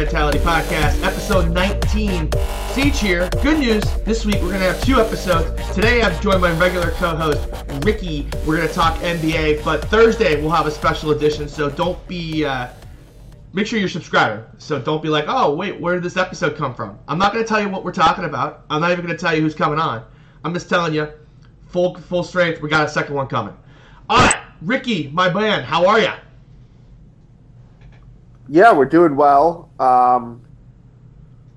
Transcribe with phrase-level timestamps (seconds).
[0.00, 2.30] Mentality Podcast, episode 19.
[2.70, 3.28] Siege here.
[3.42, 3.84] Good news.
[4.04, 5.74] This week we're going to have two episodes.
[5.74, 7.46] Today I'm joined by my regular co host,
[7.84, 8.26] Ricky.
[8.46, 12.46] We're going to talk NBA, but Thursday we'll have a special edition, so don't be.
[12.46, 12.68] Uh,
[13.52, 14.50] make sure you're a subscriber.
[14.56, 16.98] So don't be like, oh, wait, where did this episode come from?
[17.06, 18.64] I'm not going to tell you what we're talking about.
[18.70, 20.02] I'm not even going to tell you who's coming on.
[20.44, 21.08] I'm just telling you,
[21.68, 23.54] full full strength, we got a second one coming.
[24.08, 26.12] All right, Ricky, my man, how are you?
[28.52, 29.70] Yeah, we're doing well.
[29.78, 30.42] Um,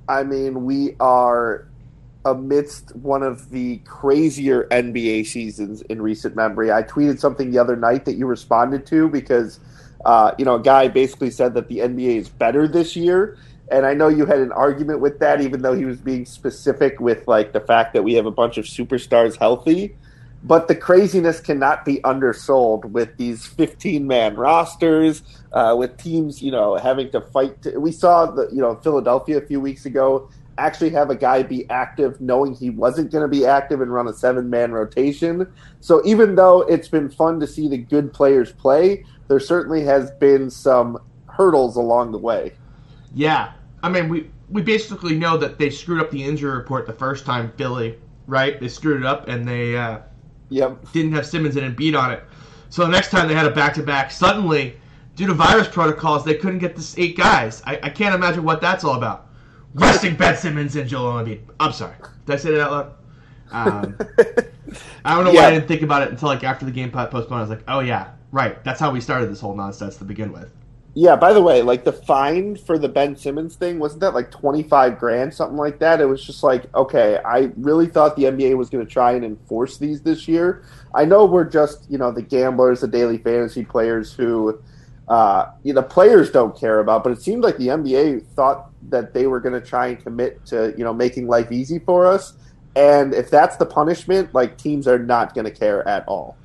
[0.08, 1.68] I mean, we are
[2.24, 6.72] amidst one of the crazier NBA seasons in recent memory.
[6.72, 9.60] I tweeted something the other night that you responded to because,
[10.06, 13.40] uh, you know, a guy basically said that the NBA is better this year.
[13.72, 17.00] And I know you had an argument with that, even though he was being specific
[17.00, 19.96] with like the fact that we have a bunch of superstars healthy
[20.44, 26.52] but the craziness cannot be undersold with these 15 man rosters, uh, with teams, you
[26.52, 27.62] know, having to fight.
[27.64, 31.42] To, we saw the, you know, Philadelphia a few weeks ago actually have a guy
[31.42, 35.52] be active knowing he wasn't going to be active and run a seven man rotation.
[35.80, 40.12] So even though it's been fun to see the good players play, there certainly has
[40.12, 42.54] been some hurdles along the way.
[43.16, 43.54] Yeah.
[43.82, 47.26] I mean, we, we basically know that they screwed up the injury report the first
[47.26, 48.60] time, Philly, right?
[48.60, 50.00] They screwed it up and they, uh,
[50.54, 50.92] Yep.
[50.92, 52.24] Didn't have Simmons and Embiid on it.
[52.70, 54.78] So the next time they had a back to back, suddenly,
[55.16, 57.62] due to virus protocols, they couldn't get this eight guys.
[57.66, 59.30] I, I can't imagine what that's all about.
[59.74, 61.42] Resting Ben Simmons and Joel Embiid.
[61.60, 61.96] I'm sorry.
[62.28, 62.94] Did I say that out loud?
[63.52, 63.98] Um,
[65.06, 65.48] I don't know why.
[65.48, 67.34] I didn't think about it until like after the game postponed.
[67.34, 68.64] I was like, oh yeah, right.
[68.64, 70.52] That's how we started this whole nonsense to begin with.
[70.96, 74.30] Yeah, by the way, like the fine for the Ben Simmons thing, wasn't that like
[74.30, 76.00] 25 grand, something like that?
[76.00, 79.26] It was just like, okay, I really thought the NBA was going to try and
[79.26, 80.64] enforce these this year.
[80.94, 84.62] I know we're just, you know, the gamblers, the daily fantasy players who,
[85.08, 88.70] uh, you know, the players don't care about, but it seemed like the NBA thought
[88.90, 92.06] that they were going to try and commit to, you know, making life easy for
[92.06, 92.34] us.
[92.76, 96.38] And if that's the punishment, like teams are not going to care at all.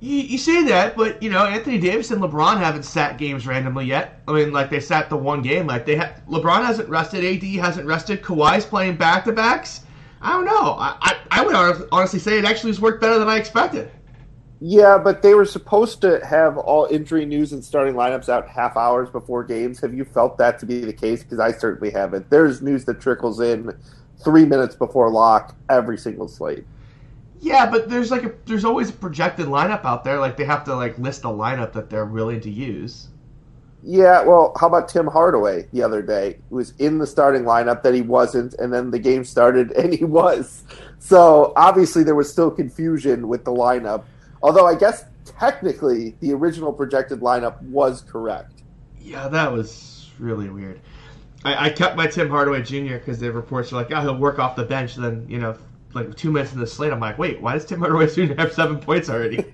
[0.00, 3.86] You, you say that, but you know Anthony Davis and LeBron haven't sat games randomly
[3.86, 4.20] yet.
[4.28, 5.66] I mean, like they sat the one game.
[5.66, 9.80] Like they ha- LeBron hasn't rested, AD hasn't rested, Kawhi's playing back to backs.
[10.20, 10.76] I don't know.
[10.78, 13.90] I, I, I would honestly say it actually has worked better than I expected.
[14.60, 18.76] Yeah, but they were supposed to have all injury news and starting lineups out half
[18.76, 19.80] hours before games.
[19.80, 21.22] Have you felt that to be the case?
[21.22, 22.28] Because I certainly haven't.
[22.28, 23.72] There's news that trickles in
[24.24, 26.64] three minutes before lock every single slate.
[27.40, 30.18] Yeah, but there's like a there's always a projected lineup out there.
[30.18, 33.08] Like they have to like list a lineup that they're willing to use.
[33.82, 36.38] Yeah, well, how about Tim Hardaway the other day?
[36.48, 39.94] He was in the starting lineup that he wasn't, and then the game started and
[39.94, 40.64] he was.
[40.98, 44.04] So obviously there was still confusion with the lineup.
[44.42, 48.62] Although I guess technically the original projected lineup was correct.
[49.00, 50.80] Yeah, that was really weird.
[51.44, 52.94] I, I kept my Tim Hardaway Jr.
[52.94, 55.56] because the reports were like, "Oh, he'll work off the bench." Then you know,
[55.94, 58.34] like two minutes in the slate, I'm like, wait, why does Tim Hardaway Jr.
[58.34, 59.44] have seven points already?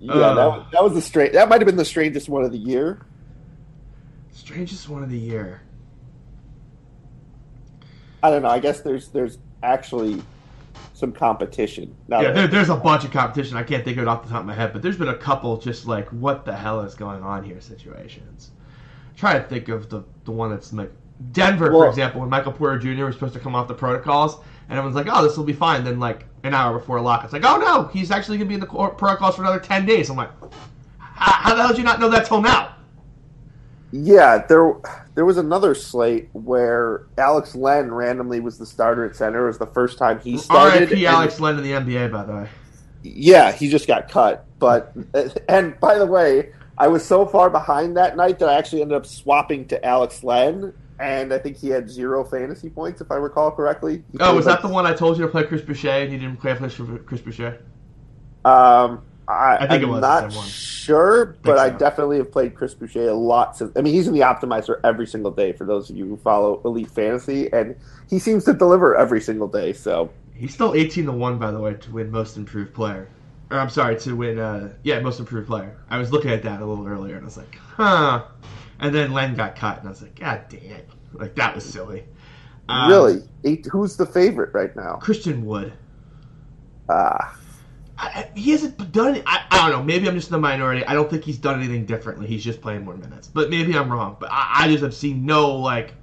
[0.00, 1.32] yeah, uh, that, was, that was the strange.
[1.32, 3.06] That might have been the strangest one of the year.
[4.32, 5.62] Strangest one of the year.
[8.22, 8.48] I don't know.
[8.48, 10.22] I guess there's there's actually
[10.94, 11.94] some competition.
[12.08, 13.56] yeah, there, there's a bunch of competition.
[13.56, 15.16] I can't think of it off the top of my head, but there's been a
[15.16, 18.50] couple just like what the hell is going on here situations.
[19.16, 20.92] Try to think of the the one that's like
[21.32, 23.04] Denver, well, for example, when Michael Porter Jr.
[23.04, 24.36] was supposed to come off the protocols,
[24.68, 27.32] and everyone's like, "Oh, this will be fine." Then, like an hour before lock, it's
[27.32, 30.10] like, "Oh no, he's actually going to be in the protocols for another ten days."
[30.10, 30.30] I'm like,
[30.98, 32.76] "How the hell did you not know that till now?"
[33.90, 34.74] Yeah, there
[35.14, 39.44] there was another slate where Alex Len randomly was the starter at center.
[39.44, 40.82] It was the first time he started.
[40.82, 41.06] R.I.P.
[41.06, 42.48] Alex Len in the NBA, by the way.
[43.02, 44.44] Yeah, he just got cut.
[44.60, 44.94] But
[45.48, 48.96] and by the way, I was so far behind that night that I actually ended
[48.96, 53.16] up swapping to Alex Len and I think he had zero fantasy points, if I
[53.16, 54.02] recall correctly.
[54.12, 56.12] He oh, was like, that the one I told you to play Chris Boucher and
[56.12, 57.62] you didn't play for Chris Boucher?
[58.44, 61.62] Um, I, I think I'm it was not sure, but so.
[61.62, 63.70] I definitely have played Chris Boucher a lot since.
[63.76, 65.52] I mean, he's in the optimizer every single day.
[65.52, 67.76] For those of you who follow Elite Fantasy, and
[68.08, 69.74] he seems to deliver every single day.
[69.74, 73.06] So he's still eighteen to one, by the way, to win Most Improved Player.
[73.50, 74.38] Or I'm sorry, to win.
[74.38, 75.76] Uh, yeah, Most Improved Player.
[75.90, 78.24] I was looking at that a little earlier, and I was like, huh.
[78.80, 80.62] And then Len got cut, and I was like, God damn.
[80.62, 80.88] It!
[81.12, 82.04] Like, that was silly.
[82.68, 83.22] Um, really?
[83.44, 84.96] Eight, who's the favorite right now?
[84.96, 85.72] Christian Wood.
[86.88, 87.36] Ah.
[87.98, 89.20] I, he hasn't done.
[89.26, 89.82] I, I don't know.
[89.82, 90.84] Maybe I'm just in the minority.
[90.84, 92.28] I don't think he's done anything differently.
[92.28, 93.26] He's just playing more minutes.
[93.26, 94.16] But maybe I'm wrong.
[94.20, 95.94] But I, I just have seen no like.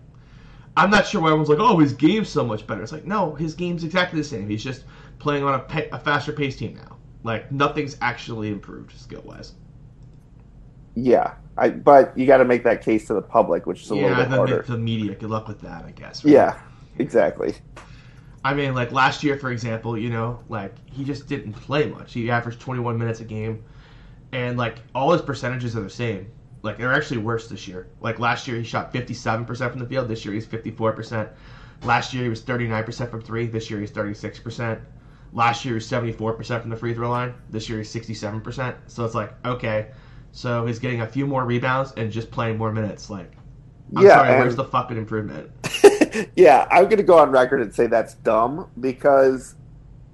[0.75, 3.33] I'm not sure why everyone's like, "Oh, his game's so much better." It's like, no,
[3.35, 4.49] his game's exactly the same.
[4.49, 4.83] He's just
[5.19, 6.97] playing on a, a faster paced team now.
[7.23, 9.53] Like nothing's actually improved skill wise.
[10.95, 13.95] Yeah, I, but you got to make that case to the public, which is a
[13.95, 14.61] yeah, little bit harder.
[14.63, 15.15] the media.
[15.15, 16.23] Good luck with that, I guess.
[16.23, 16.33] right?
[16.33, 16.59] Yeah,
[16.97, 17.55] exactly.
[18.43, 22.13] I mean, like last year, for example, you know, like he just didn't play much.
[22.13, 23.63] He averaged 21 minutes a game,
[24.31, 26.31] and like all his percentages are the same.
[26.61, 27.87] Like they're actually worse this year.
[28.01, 30.07] Like last year, he shot 57% from the field.
[30.07, 31.29] This year, he's 54%.
[31.83, 33.47] Last year, he was 39% from three.
[33.47, 34.79] This year, he's 36%.
[35.33, 37.33] Last year, he was 74% from the free throw line.
[37.49, 38.75] This year, he's 67%.
[38.87, 39.87] So it's like, okay,
[40.35, 43.09] so he's getting a few more rebounds and just playing more minutes.
[43.09, 43.31] Like,
[43.95, 45.49] I'm Yeah, sorry, and- where's the fucking improvement?
[46.35, 49.55] yeah, I'm going to go on record and say that's dumb because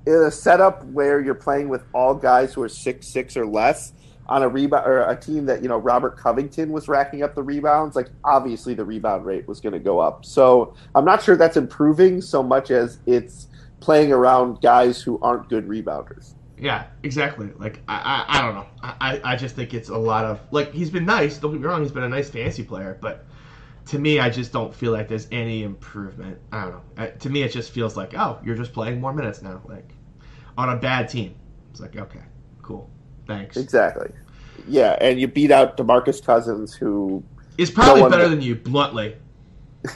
[0.05, 3.93] in a setup where you're playing with all guys who are six six or less
[4.27, 7.41] on a rebound or a team that you know Robert Covington was racking up the
[7.43, 10.23] rebounds, like obviously the rebound rate was going to go up.
[10.23, 13.47] So I'm not sure that's improving so much as it's
[13.79, 16.35] playing around guys who aren't good rebounders.
[16.61, 17.49] Yeah, exactly.
[17.57, 18.65] Like I, I, I don't know.
[18.83, 21.39] I, I- just think it's a lot of like he's been nice.
[21.39, 21.81] Don't get me wrong.
[21.81, 23.25] He's been a nice fantasy player, but
[23.87, 26.37] to me, I just don't feel like there's any improvement.
[26.51, 27.11] I don't know.
[27.19, 29.59] To me, it just feels like oh, you're just playing more minutes now.
[29.67, 29.89] Like
[30.55, 31.33] on a bad team,
[31.71, 32.21] it's like okay,
[32.61, 32.87] cool,
[33.25, 33.57] thanks.
[33.57, 34.11] Exactly.
[34.67, 37.23] Yeah, and you beat out Demarcus Cousins, who
[37.57, 39.15] is probably No better than you, bluntly.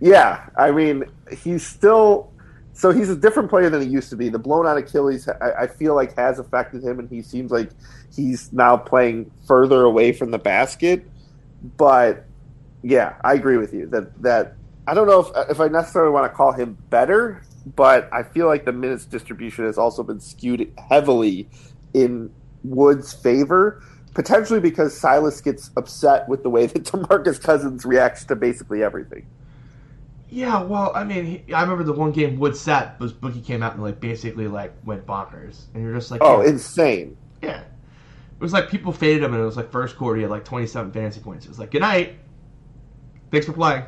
[0.00, 2.32] yeah, I mean, he's still
[2.72, 4.28] so he's a different player than he used to be.
[4.28, 7.70] The blown out Achilles, I, I feel like, has affected him, and he seems like
[8.14, 11.04] he's now playing further away from the basket.
[11.76, 12.24] But
[12.82, 14.54] yeah, I agree with you that that
[14.86, 17.42] I don't know if if I necessarily want to call him better,
[17.76, 21.48] but I feel like the minutes distribution has also been skewed heavily
[21.92, 22.30] in
[22.64, 23.82] Wood's favor.
[24.12, 29.26] Potentially because Silas gets upset with the way that Demarcus Cousins reacts to basically everything.
[30.30, 33.62] Yeah, well, I mean, he, I remember the one game Wood sat was Boogie came
[33.62, 37.16] out and like basically like went bonkers, and you're just like, Oh, yeah, insane.
[37.42, 37.60] Yeah.
[37.60, 40.44] It was like people faded him, and it was like first quarter, he had like
[40.44, 41.44] 27 fantasy points.
[41.46, 42.16] It was like, good night.
[43.30, 43.84] Thanks for playing.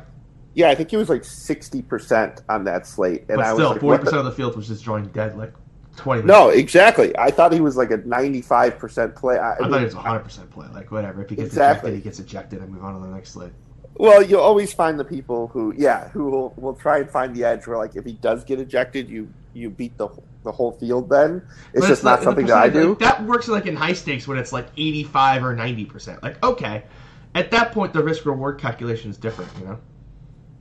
[0.55, 3.73] Yeah, I think he was like sixty percent on that slate, and But I still,
[3.73, 5.51] was like, 40% of the field was just drawing dead, like
[5.95, 6.27] 20 minutes.
[6.37, 7.17] No, exactly.
[7.17, 9.39] I thought he was like a ninety-five percent play.
[9.39, 10.67] I, I thought he was 100% play.
[10.71, 11.23] Like, whatever.
[11.23, 11.89] If he gets Exactly.
[11.91, 13.51] ejected, he gets ejected and move on to the next slate.
[13.95, 17.43] Well, you'll always find the people who, yeah, who will, will try and find the
[17.43, 17.67] edge.
[17.67, 20.09] Where like, if he does get ejected, you you beat the
[20.43, 21.09] the whole field.
[21.09, 21.43] Then
[21.73, 22.89] it's But just not the something that I do.
[22.89, 26.21] like, that works like in high stakes when it's like 85 or 90%.
[26.23, 26.83] Like, okay.
[27.35, 29.79] At that point, the risk reward calculation is different, you know?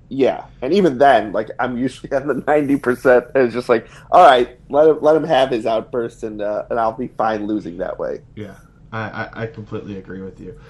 [0.09, 3.89] Yeah, and even then, like I'm usually at the ninety percent, and it's just like,
[4.11, 7.47] all right, let him let him have his outburst, and uh, and I'll be fine
[7.47, 8.21] losing that way.
[8.37, 8.57] Yeah,
[8.93, 10.61] I, I, I completely agree with you.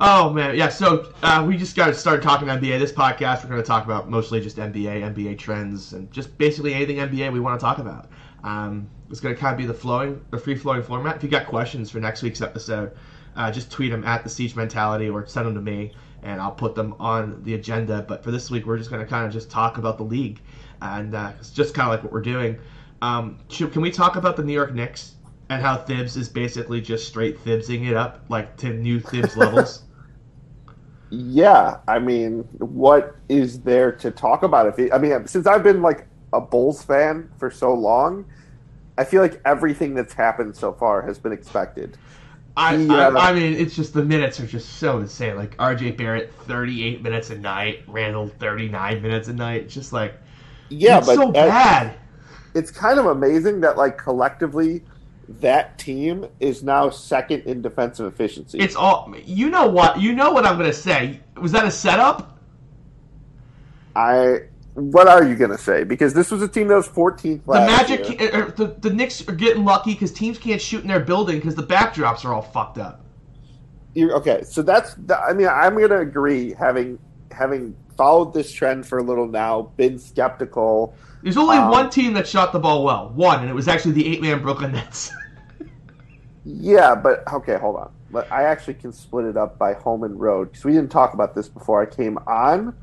[0.00, 0.70] Oh man, yeah.
[0.70, 2.80] So uh, we just got to start talking NBA.
[2.80, 6.74] This podcast, we're going to talk about mostly just NBA, NBA trends, and just basically
[6.74, 8.08] anything NBA we want to talk about.
[8.42, 11.16] Um, it's going to kind of be the flowing, the free flowing format.
[11.16, 12.90] If you got questions for next week's episode,
[13.36, 15.94] uh, just tweet them at the Siege Mentality or send them to me,
[16.24, 18.04] and I'll put them on the agenda.
[18.06, 20.40] But for this week, we're just going to kind of just talk about the league,
[20.82, 22.58] and uh, it's just kind of like what we're doing.
[23.00, 25.14] Um, should, can we talk about the New York Knicks
[25.54, 29.84] and how Thibs is basically just straight Thibsing it up, like to new Thibs levels?
[31.10, 34.66] Yeah, I mean, what is there to talk about?
[34.66, 38.26] If it, I mean, since I've been like a Bulls fan for so long,
[38.98, 41.98] I feel like everything that's happened so far has been expected.
[42.56, 45.36] I, I mean, it's just the minutes are just so insane.
[45.36, 47.82] Like RJ Barrett, 38 minutes a night.
[47.88, 49.62] Randle, 39 minutes a night.
[49.62, 50.20] It's just like,
[50.68, 51.96] Yeah, but so uh, bad.
[52.54, 54.84] it's kind of amazing that like collectively,
[55.28, 58.58] that team is now second in defensive efficiency.
[58.58, 60.00] It's all, you know what?
[60.00, 61.20] You know what I'm going to say.
[61.40, 62.38] Was that a setup?
[63.96, 64.40] I.
[64.74, 65.84] What are you gonna say?
[65.84, 68.30] Because this was a team that was 14th The last Magic, year.
[68.34, 71.36] or er, the, the Knicks are getting lucky because teams can't shoot in their building
[71.36, 73.04] because the backdrops are all fucked up.
[73.94, 74.94] You're, okay, so that's.
[74.94, 76.54] the- I mean, I'm gonna agree.
[76.54, 76.98] Having
[77.30, 80.94] having followed this trend for a little now, been skeptical.
[81.22, 83.10] There's only Um, one team that shot the ball well.
[83.10, 85.10] One, and it was actually the eight man Brooklyn Nets.
[86.44, 87.90] Yeah, but okay, hold on.
[88.10, 91.14] But I actually can split it up by home and road because we didn't talk
[91.14, 92.76] about this before I came on.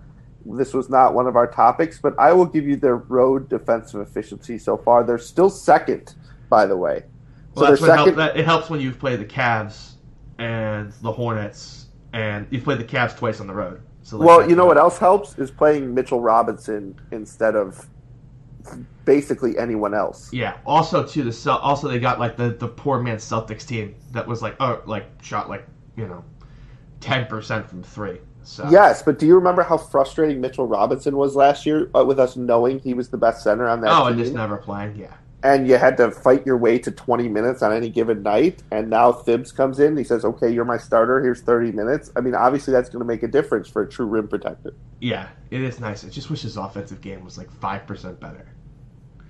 [0.45, 4.01] This was not one of our topics, but I will give you their road defensive
[4.01, 5.03] efficiency so far.
[5.03, 6.15] They're still second,
[6.49, 7.03] by the way.
[7.53, 9.93] Well, so that's they're help, that, it helps when you've played the Cavs
[10.39, 13.81] and the Hornets, and you've played the Cavs twice on the road.
[14.03, 17.87] So like, Well, you know what else helps is playing Mitchell Robinson instead of
[19.05, 20.31] basically anyone else.
[20.33, 20.57] Yeah.
[20.65, 24.27] Also, too, the Cel- also they got like the the poor man Celtics team that
[24.27, 25.65] was like oh like shot like
[25.95, 26.23] you know
[26.99, 28.19] ten percent from three.
[28.43, 32.19] So Yes, but do you remember how frustrating Mitchell Robinson was last year uh, with
[32.19, 34.13] us knowing he was the best center on that Oh, team?
[34.13, 34.95] and just never playing.
[34.95, 35.13] Yeah.
[35.43, 38.63] And you had to fight your way to 20 minutes on any given night.
[38.71, 39.97] And now Thibs comes in.
[39.97, 41.21] he says, "Okay, you're my starter.
[41.21, 44.05] Here's 30 minutes." I mean, obviously that's going to make a difference for a true
[44.07, 44.75] rim protector.
[44.99, 46.05] Yeah, it is nice.
[46.05, 48.47] I just wish his offensive game was like five percent better.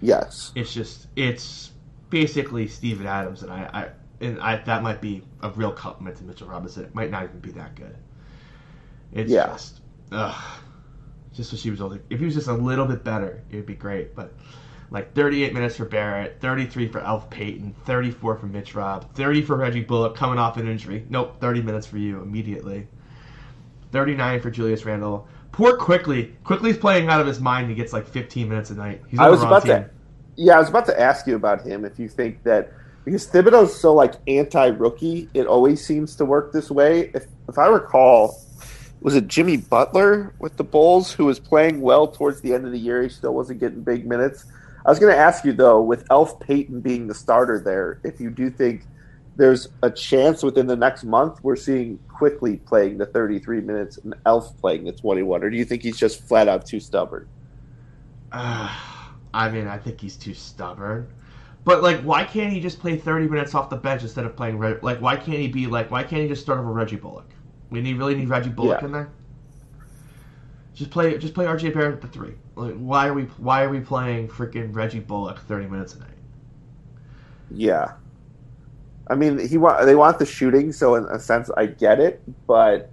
[0.02, 1.72] Yes, It's just it's
[2.10, 3.90] basically Steven Adams, and I, I
[4.26, 6.84] and I that might be a real compliment to Mitchell Robinson.
[6.84, 7.96] It might not even be that good.
[9.12, 9.48] It's Yeah.
[9.48, 10.36] just, ugh,
[11.34, 12.00] just wish he was only.
[12.10, 14.16] If he was just a little bit better, it would be great.
[14.16, 14.34] But
[14.92, 19.56] like 38 minutes for Barrett, 33 for Elf Payton, 34 for Mitch Rob, 30 for
[19.56, 21.06] Reggie Bullock coming off an injury.
[21.10, 22.88] Nope, 30 minutes for you immediately.
[23.94, 25.28] 39 for Julius Randle.
[25.54, 26.36] Poor Quickley.
[26.44, 27.70] Quickley's playing out of his mind.
[27.70, 29.02] He gets like 15 minutes a night.
[29.08, 29.84] He's on I was the wrong about team.
[29.84, 29.90] to.
[30.36, 31.86] Yeah, I was about to ask you about him.
[31.86, 32.74] If you think that
[33.06, 37.12] because Thibodeau's so like anti-rookie, it always seems to work this way.
[37.14, 38.42] If if I recall,
[39.02, 42.72] was it Jimmy Butler with the Bulls who was playing well towards the end of
[42.72, 43.04] the year?
[43.04, 44.46] He still wasn't getting big minutes.
[44.86, 48.20] I was going to ask you though, with Elf Payton being the starter there, if
[48.20, 48.88] you do think
[49.36, 54.14] there's a chance within the next month we're seeing Quickley playing the 33 minutes and
[54.26, 57.28] Elf playing the 21, or do you think he's just flat out too stubborn?
[58.32, 58.70] Uh,
[59.34, 61.08] I mean, I think he's too stubborn.
[61.64, 64.58] But like, why can't he just play 30 minutes off the bench instead of playing?
[64.58, 65.92] Reg- like, why can't he be like?
[65.92, 67.30] Why can't he just start over Reggie Bullock?
[67.70, 68.86] We need really need Reggie Bullock Yeah.
[68.86, 69.10] in there.
[70.74, 72.34] Just play, just play RJ Barrett at the three.
[72.56, 76.10] Like, why are we, why are we playing freaking Reggie Bullock 30 minutes a night?
[77.50, 77.94] Yeah.
[79.08, 82.22] I mean, he want they want the shooting, so in a sense, I get it,
[82.48, 82.90] but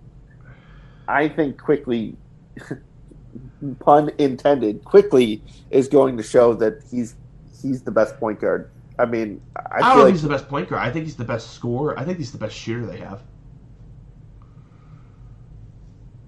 [1.07, 2.17] I think Quickley,
[3.81, 7.15] pun intended, Quickley is going to show that he's
[7.63, 8.71] he's the best point guard.
[8.99, 10.83] I mean, I, I, don't know like he's the best point guard.
[10.83, 11.97] I think he's the best scorer.
[11.97, 13.23] I think he's the best shooter they have.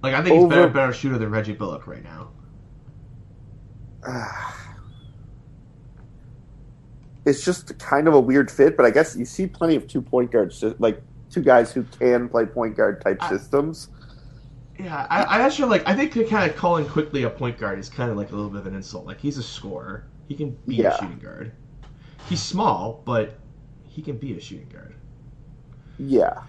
[0.02, 2.30] Like, I think he's Over- better, better shooter than Reggie Bullock right now.
[4.07, 4.57] Ah.
[7.26, 8.76] it's just kind of a weird fit.
[8.76, 12.28] But I guess you see plenty of two point guards, like two guys who can
[12.28, 13.88] play point guard type I- systems.
[14.78, 15.87] Yeah, I, I actually like.
[15.87, 18.35] I think to kind of calling Quickley a point guard is kind of like a
[18.35, 19.04] little bit of an insult.
[19.04, 20.95] Like he's a scorer, he can be Yeah.
[20.95, 21.52] a shooting guard.
[22.30, 23.38] He's small, but
[23.85, 24.95] he can be a shooting guard.
[25.99, 26.40] Yeah.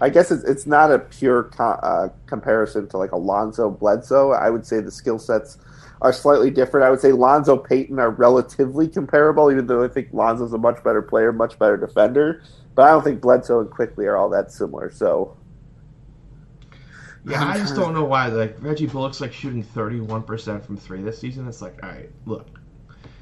[0.00, 4.32] I guess it's, it's not a pure co- uh, comparison to like Alonzo Bledsoe.
[4.32, 5.58] I would say the skill sets
[6.02, 6.86] are slightly different.
[6.86, 10.82] I would say Lonzo Payton are relatively comparable, even though I think Lonzo's a much
[10.84, 12.42] better player, much better defender.
[12.74, 14.90] But I don't think Bledsoe and Quickley are all that similar.
[14.92, 15.36] So
[17.24, 18.28] Yeah, I'm just don't know why.
[18.28, 21.48] Like Reggie Bullock's like shooting thirty one percent from three this season.
[21.48, 22.46] It's like, all right, look,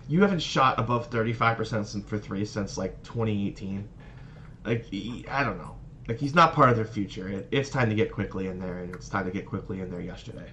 [0.09, 3.88] you haven't shot above thirty five percent for three since like twenty eighteen.
[4.64, 4.87] Like
[5.30, 5.76] I don't know.
[6.08, 7.28] Like he's not part of their future.
[7.28, 9.90] It, it's time to get Quickley in there, and it's time to get Quickley in
[9.90, 10.48] there yesterday.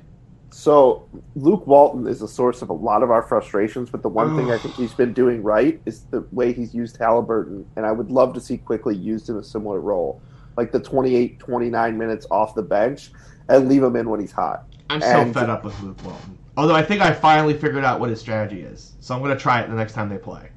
[0.50, 4.38] So Luke Walton is a source of a lot of our frustrations, but the one
[4.38, 7.92] thing I think he's been doing right is the way he's used Haliburton, and I
[7.92, 10.22] would love to see Quickley used in a similar role,
[10.56, 13.12] like the 28, 29 minutes off the bench,
[13.50, 14.66] and leave him in when he's hot.
[14.92, 16.38] I'm so And- fed up with Luke Walton.
[16.56, 19.62] Although I think I finally figured out what his strategy is, so I'm gonna try
[19.62, 20.50] it the next time they play.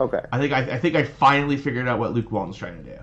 [0.00, 0.20] Okay.
[0.30, 2.96] I think I, I think I finally figured out what Luke Walton's trying to do.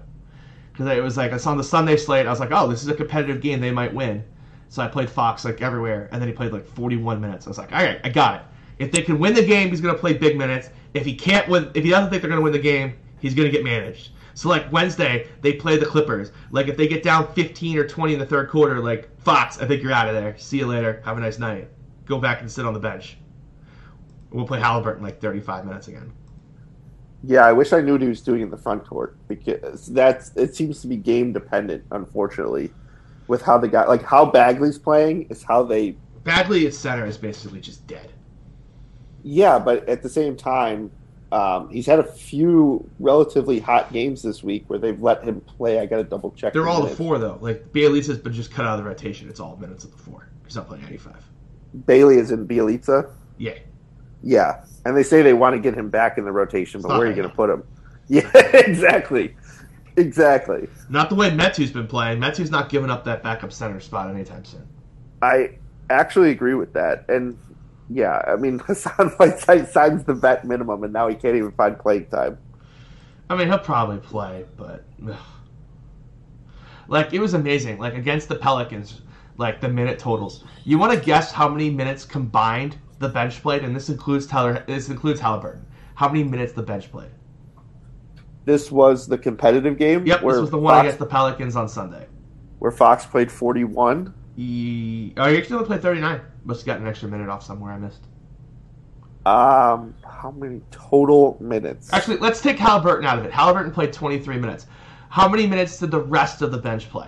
[0.74, 2.89] Because it was like I saw the Sunday slate, I was like, oh, this is
[2.89, 4.24] a competitive game, they might win.
[4.70, 7.46] So I played Fox like everywhere, and then he played like 41 minutes.
[7.46, 8.42] I was like, all right, I got it.
[8.80, 10.72] If they can win the game, he's gonna play big minutes.
[10.96, 13.51] If he can't win, if he doesn't think they're gonna win the game, he's gonna
[13.51, 14.10] get managed.
[14.34, 16.32] So like Wednesday, they play the Clippers.
[16.50, 19.68] Like if they get down 15 or 20 in the third quarter, like Fox, I
[19.68, 20.36] think you're out of there.
[20.39, 21.01] See you later.
[21.06, 21.70] Have a nice night.
[22.06, 23.18] Go back and sit on the bench.
[24.32, 26.12] We'll play Haliburton like 35 minutes again.
[27.25, 30.32] Yeah, I wish I knew what he was doing in the front court because that's
[30.36, 32.72] it seems to be game dependent, unfortunately,
[33.27, 37.18] with how the guy like how Bagley's playing is how they Bagley at center is
[37.18, 38.12] basically just dead.
[39.24, 40.92] Yeah, but at the same time,
[41.32, 45.80] um, he's had a few relatively hot games this week where they've let him play.
[45.80, 46.53] I got to double check.
[46.53, 47.38] They're all the four though.
[47.42, 49.30] Like Bagley's has been just cut out of the rotation.
[49.30, 50.27] It's all minutes of the four.
[50.46, 51.15] He's not playing 95.
[51.88, 53.10] Bailey is in Bjelica.
[53.38, 53.58] Yeah,
[54.22, 57.02] Yeah, and they say they want to get him back in the rotation, but where
[57.02, 57.63] are you going to put him?
[58.10, 59.34] Yeah, exactly,
[59.96, 60.68] exactly.
[60.90, 62.20] not the way Metu's been playing.
[62.20, 64.68] Metu's not giving up that backup center spot anytime soon.
[65.22, 65.52] I
[65.90, 67.38] actually agree with that, and
[67.90, 71.80] yeah, I mean Hassan Whiteside signs the vet minimum, and now he can't even find
[71.80, 72.38] playing time.
[73.30, 75.16] I mean, he'll probably play, but ugh.
[76.90, 77.80] like it was amazing.
[77.80, 79.02] Like against the Pelicans,
[79.38, 80.44] like the minute totals.
[80.66, 84.64] You want to guess how many minutes combined the bench played, and this includes Tyler.
[84.68, 85.64] This includes Haliburton.
[85.96, 87.12] How many minutes the bench played?
[88.46, 90.06] This was the competitive game.
[90.06, 92.08] Yep, this was the one Fox, against the Pelicans on Sunday.
[92.60, 94.14] where Fox played forty-one.
[94.36, 96.20] He, oh, he actually only played 39.
[96.44, 98.08] Must have gotten an extra minute off somewhere I missed.
[99.26, 101.94] Um, how many total minutes?
[101.94, 103.32] Actually, let's take Haliburton out of it.
[103.32, 104.66] Haliburton played 23 minutes.
[105.10, 107.08] How many minutes did the rest of the bench play?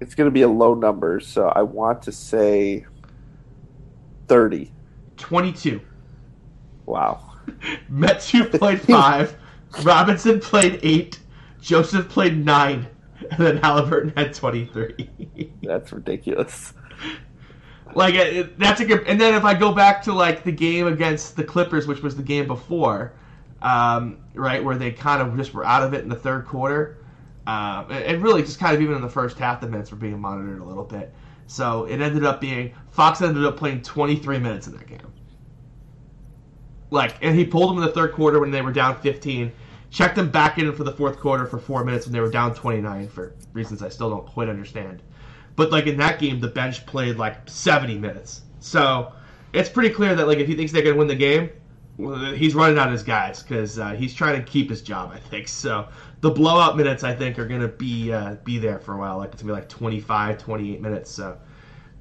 [0.00, 2.86] It's going to be a low number, so I want to say
[4.32, 4.72] 30.
[5.18, 5.82] 22.
[6.86, 7.34] Wow.
[7.92, 9.36] Metu played five.
[9.82, 11.18] Robinson played eight.
[11.60, 12.86] Joseph played nine.
[13.30, 15.52] And then Haliburton had 23.
[15.62, 16.72] That's ridiculous.
[17.94, 19.06] like, it, that's a good.
[19.06, 22.16] And then if I go back to, like, the game against the Clippers, which was
[22.16, 23.12] the game before,
[23.60, 27.04] um, right, where they kind of just were out of it in the third quarter.
[27.46, 29.98] Um, and, and really, just kind of even in the first half, the minutes were
[29.98, 31.12] being monitored a little bit.
[31.52, 35.12] So it ended up being Fox ended up playing 23 minutes in that game.
[36.90, 39.52] Like, and he pulled them in the third quarter when they were down 15.
[39.90, 42.54] Checked them back in for the fourth quarter for four minutes when they were down
[42.54, 45.02] 29 for reasons I still don't quite understand.
[45.54, 48.42] But like in that game, the bench played like 70 minutes.
[48.60, 49.12] So
[49.52, 51.50] it's pretty clear that like if he thinks they're gonna win the game,
[52.34, 55.10] he's running out his guys because uh, he's trying to keep his job.
[55.12, 55.88] I think so.
[56.22, 59.18] The blowout minutes I think are gonna be uh, be there for a while.
[59.18, 61.10] Like it's gonna be like 25, 28 minutes.
[61.10, 61.38] So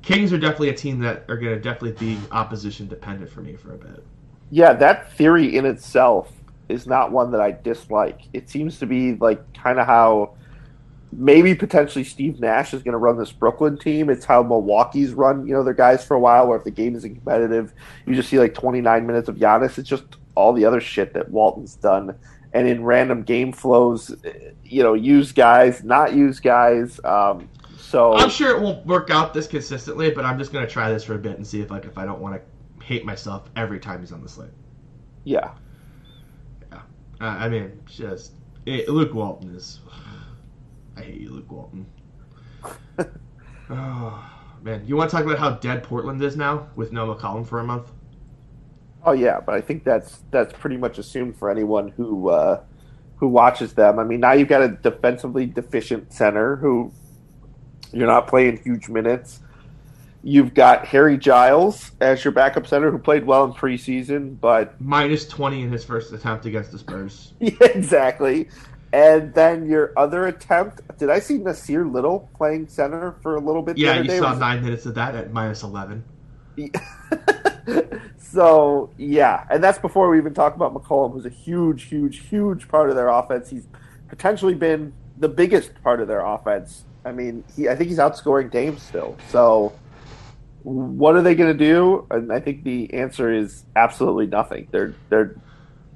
[0.01, 3.73] Kings are definitely a team that are gonna definitely be opposition dependent for me for
[3.73, 4.03] a bit.
[4.49, 6.31] Yeah, that theory in itself
[6.69, 8.21] is not one that I dislike.
[8.33, 10.35] It seems to be like kind of how
[11.11, 14.09] maybe potentially Steve Nash is going to run this Brooklyn team.
[14.09, 16.95] It's how Milwaukee's run, you know, their guys for a while, where if the game
[16.95, 17.73] isn't competitive,
[18.05, 19.77] you just see like 29 minutes of Giannis.
[19.77, 20.03] It's just
[20.35, 22.15] all the other shit that Walton's done.
[22.53, 24.13] And in random game flows,
[24.63, 26.99] you know, use guys, not use guys.
[27.05, 30.71] Um, so I'm sure it won't work out this consistently, but I'm just going to
[30.71, 33.05] try this for a bit and see if like if I don't want to hate
[33.05, 34.51] myself every time he's on the slate.
[35.23, 35.51] Yeah.
[36.71, 36.81] Yeah.
[37.19, 38.33] Uh, I mean, just
[38.65, 39.79] it, Luke Walton is.
[40.97, 41.85] I hate you, Luke Walton.
[43.69, 44.29] oh
[44.61, 47.59] man, you want to talk about how dead Portland is now with no McCollum for
[47.59, 47.91] a month?
[49.03, 52.61] Oh yeah, but I think that's that's pretty much assumed for anyone who uh,
[53.17, 53.99] who watches them.
[53.99, 56.91] I mean, now you've got a defensively deficient center who
[57.91, 59.39] you're not playing huge minutes.
[60.23, 65.27] You've got Harry Giles as your backup center who played well in preseason, but minus
[65.27, 67.33] twenty in his first attempt against the Spurs.
[67.39, 68.49] yeah, exactly.
[68.93, 73.61] And then your other attempt, did I see Nassir Little playing center for a little
[73.61, 73.77] bit?
[73.77, 74.19] Yeah, you day?
[74.19, 76.03] saw Was- nine minutes of that at minus eleven.
[78.17, 82.67] so yeah, and that's before we even talk about McCollum, who's a huge, huge, huge
[82.67, 83.49] part of their offense.
[83.49, 83.67] He's
[84.09, 86.83] potentially been the biggest part of their offense.
[87.05, 89.17] I mean, he I think he's outscoring Dame still.
[89.29, 89.73] So
[90.63, 92.05] what are they going to do?
[92.11, 94.67] And I think the answer is absolutely nothing.
[94.71, 95.35] They're they're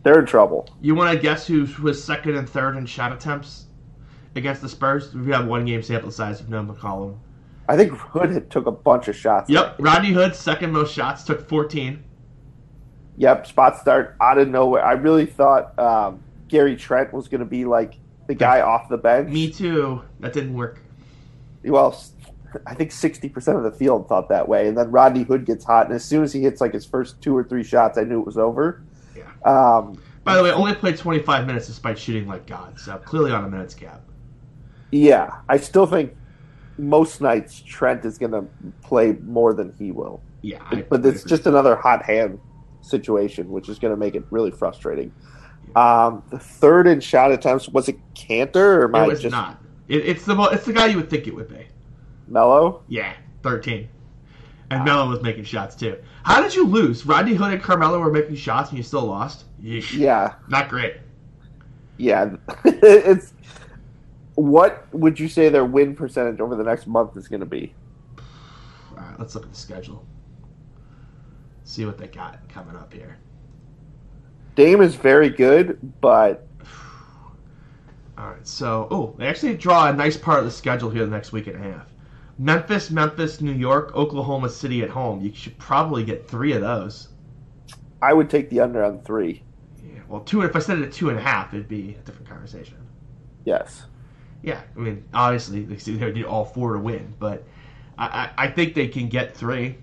[0.04, 0.70] they're in trouble.
[0.82, 3.66] You want to guess who was second and third in shot attempts
[4.36, 5.14] against the Spurs?
[5.14, 7.18] We have one game sample size of no McCollum.
[7.68, 9.50] I think Hood had took a bunch of shots.
[9.50, 12.04] Yep, Rodney Hood second most shots, took 14.
[13.18, 14.84] Yep, spot start out of nowhere.
[14.84, 17.96] I really thought um, Gary Trent was going to be like
[18.28, 19.32] the guy off the bench.
[19.32, 20.02] Me too.
[20.20, 20.80] That didn't work.
[21.64, 22.00] Well,
[22.68, 25.64] I think sixty percent of the field thought that way, and then Rodney Hood gets
[25.66, 28.04] hot, and as soon as he hits like his first two or three shots, I
[28.04, 28.84] knew it was over.
[29.16, 29.24] Yeah.
[29.46, 33.46] Um, By the way, only played 25 minutes despite shooting like God, so clearly on
[33.46, 34.02] a minutes cap.
[34.92, 36.16] yeah, I still think
[36.78, 38.46] most nights Trent is going to
[38.82, 42.40] play more than he will, Yeah, I, but it's just another hot hand
[42.82, 45.14] situation, which is going to make it really frustrating.
[45.76, 49.62] Um, the third in shot attempts was it Kanter or am it was just not.
[49.88, 51.68] It, it's the it's the guy you would think it would be.
[52.28, 52.84] Melo.
[52.88, 53.90] Yeah, 13.
[54.72, 55.98] And Melo was making shots too.
[56.24, 57.06] How did you lose?
[57.06, 59.46] Rodney Hood and Carmelo were making shots and you still lost?
[59.62, 59.94] Yeesh.
[59.94, 60.98] Yeah, Not great.
[61.98, 62.36] yeah.
[62.66, 63.34] it's
[64.36, 67.74] what would you say their win percentage over the next month is going to be?
[68.18, 70.06] All right, let's look at the schedule.
[71.64, 73.18] See what they got coming up here.
[74.56, 76.48] Dame is very good, but
[78.18, 81.12] All right, so oh, they actually draw a nice part of the schedule here the
[81.12, 81.88] next week and a half.
[82.38, 85.22] Memphis, Memphis, New York, Oklahoma City at home.
[85.22, 87.10] You should probably get three of those.
[88.02, 89.42] I would take the under on three.
[89.82, 90.42] Yeah, well, two.
[90.42, 92.78] If I said it at two and a half, it'd be a different conversation.
[93.46, 93.86] Yes.
[94.46, 97.44] Yeah, I mean, obviously they need all four to win, but
[97.98, 98.06] I,
[98.38, 99.76] I, I think they can get three.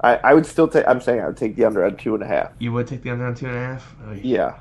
[0.00, 0.88] I, I would still take.
[0.88, 2.52] I'm saying I would take the under on two and a half.
[2.58, 3.94] You would take the under on two and a half.
[4.06, 4.20] Oh, yeah.
[4.22, 4.58] Yeah.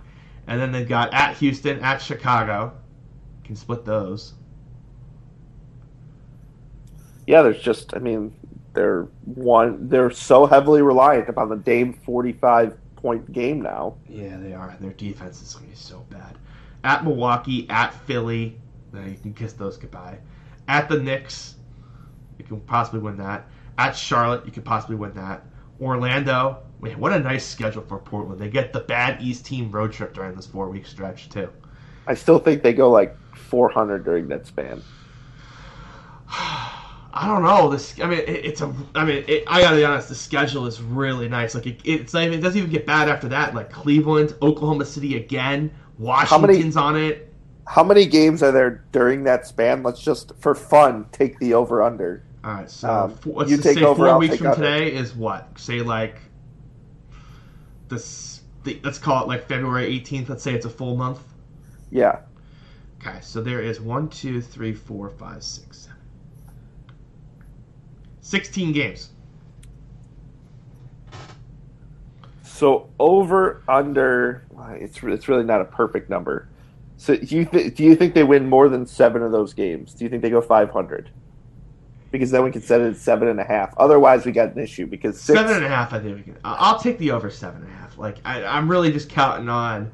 [0.48, 2.74] And then they've got at Houston, at Chicago.
[3.46, 4.34] Can split those.
[7.26, 7.42] Yeah.
[7.42, 7.96] There's just.
[7.96, 8.36] I mean,
[8.74, 9.88] they're one.
[9.88, 13.96] They're so heavily reliant upon the Dame 45 point game now.
[14.10, 14.76] Yeah, they are.
[14.82, 16.38] Their defense is going to be so bad.
[16.84, 18.60] At Milwaukee, at Philly,
[18.96, 20.18] now you can kiss those goodbye.
[20.68, 21.56] At the Knicks,
[22.38, 23.48] you can possibly win that.
[23.78, 25.44] At Charlotte, you could possibly win that.
[25.80, 28.40] Orlando, Man, what a nice schedule for Portland.
[28.40, 31.50] They get the bad East team road trip during this four week stretch too.
[32.08, 34.82] I still think they go like 400 during that span.
[37.18, 37.70] I don't know.
[37.70, 38.74] This, I mean, it, it's a.
[38.94, 40.10] I mean, it, I gotta be honest.
[40.10, 41.56] The schedule is really nice.
[41.56, 43.56] Like, it, it's not even, it doesn't even get bad after that.
[43.56, 47.34] Like Cleveland, Oklahoma City again, Washington's on it.
[47.68, 49.82] How many games are there during that span?
[49.84, 52.24] Let's just, for fun, take the over under.
[52.44, 54.58] All right, so Um, four, let's you take say over, 4 I'll weeks from under.
[54.62, 55.58] today is what?
[55.58, 56.18] Say like
[57.90, 58.42] this.
[58.64, 60.30] The, let's call it like February 18th.
[60.30, 61.20] Let's say it's a full month.
[61.92, 62.20] Yeah.
[63.02, 65.98] Okay, so there is one, two, three, four, five, six, seven.
[68.22, 69.10] 16 games.
[72.44, 76.48] So over under, it's it's really not a perfect number.
[77.06, 79.94] So do you th- do you think they win more than seven of those games?
[79.94, 81.12] Do you think they go 500?
[82.10, 83.76] Because then we can set it at seven and a half.
[83.78, 85.38] Otherwise, we got an issue because six.
[85.38, 86.40] Seven and a half, I think we can.
[86.44, 87.96] I'll take the over seven and a half.
[88.00, 89.92] Like I, I'm really just counting on,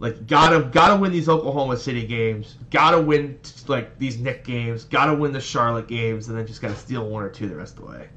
[0.00, 2.56] like gotta gotta win these Oklahoma City games.
[2.68, 4.82] Gotta win like these Nick games.
[4.82, 7.78] Gotta win the Charlotte games, and then just gotta steal one or two the rest
[7.78, 8.08] of the way.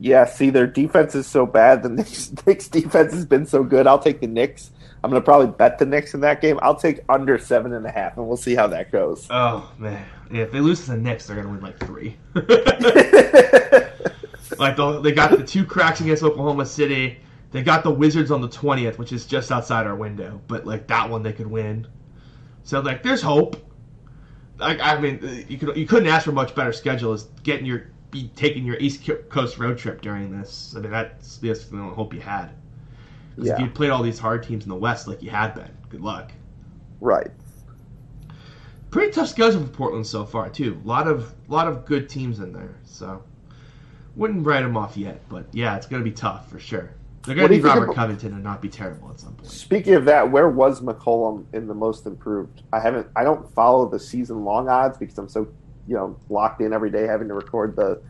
[0.00, 1.84] Yeah, see, their defense is so bad.
[1.84, 3.86] The Knicks, Knicks defense has been so good.
[3.86, 4.72] I'll take the Knicks.
[5.04, 6.60] I'm going to probably bet the Knicks in that game.
[6.62, 9.26] I'll take under seven and a half, and we'll see how that goes.
[9.30, 12.16] Oh man, yeah, if they lose to the Knicks, they're gonna win like three.
[12.34, 12.46] like
[14.76, 17.18] the, they got the two cracks against Oklahoma City.
[17.50, 20.86] They got the Wizards on the twentieth, which is just outside our window, but like
[20.86, 21.86] that one they could win.
[22.62, 23.56] So like, there's hope.
[24.58, 27.66] Like I mean, you could you couldn't ask for a much better schedule as getting
[27.66, 30.74] your be taking your East Coast road trip during this.
[30.76, 32.50] I mean, that's that's the only hope you had.
[33.36, 33.54] Yeah.
[33.54, 36.00] if you played all these hard teams in the West like you had been, good
[36.02, 36.32] luck.
[37.00, 37.30] right.
[38.90, 40.80] pretty tough schedule for Portland so far too.
[40.84, 43.22] A lot of a lot of good teams in there, so
[44.16, 45.20] wouldn't write them off yet.
[45.28, 46.90] But yeah, it's gonna be tough for sure.
[47.24, 49.50] They're gonna need Robert about- Covington and not be terrible at some point.
[49.50, 52.62] Speaking of that, where was McCollum in the most improved?
[52.72, 53.06] I haven't.
[53.16, 55.48] I don't follow the season long odds because I'm so
[55.86, 58.02] you know locked in every day having to record the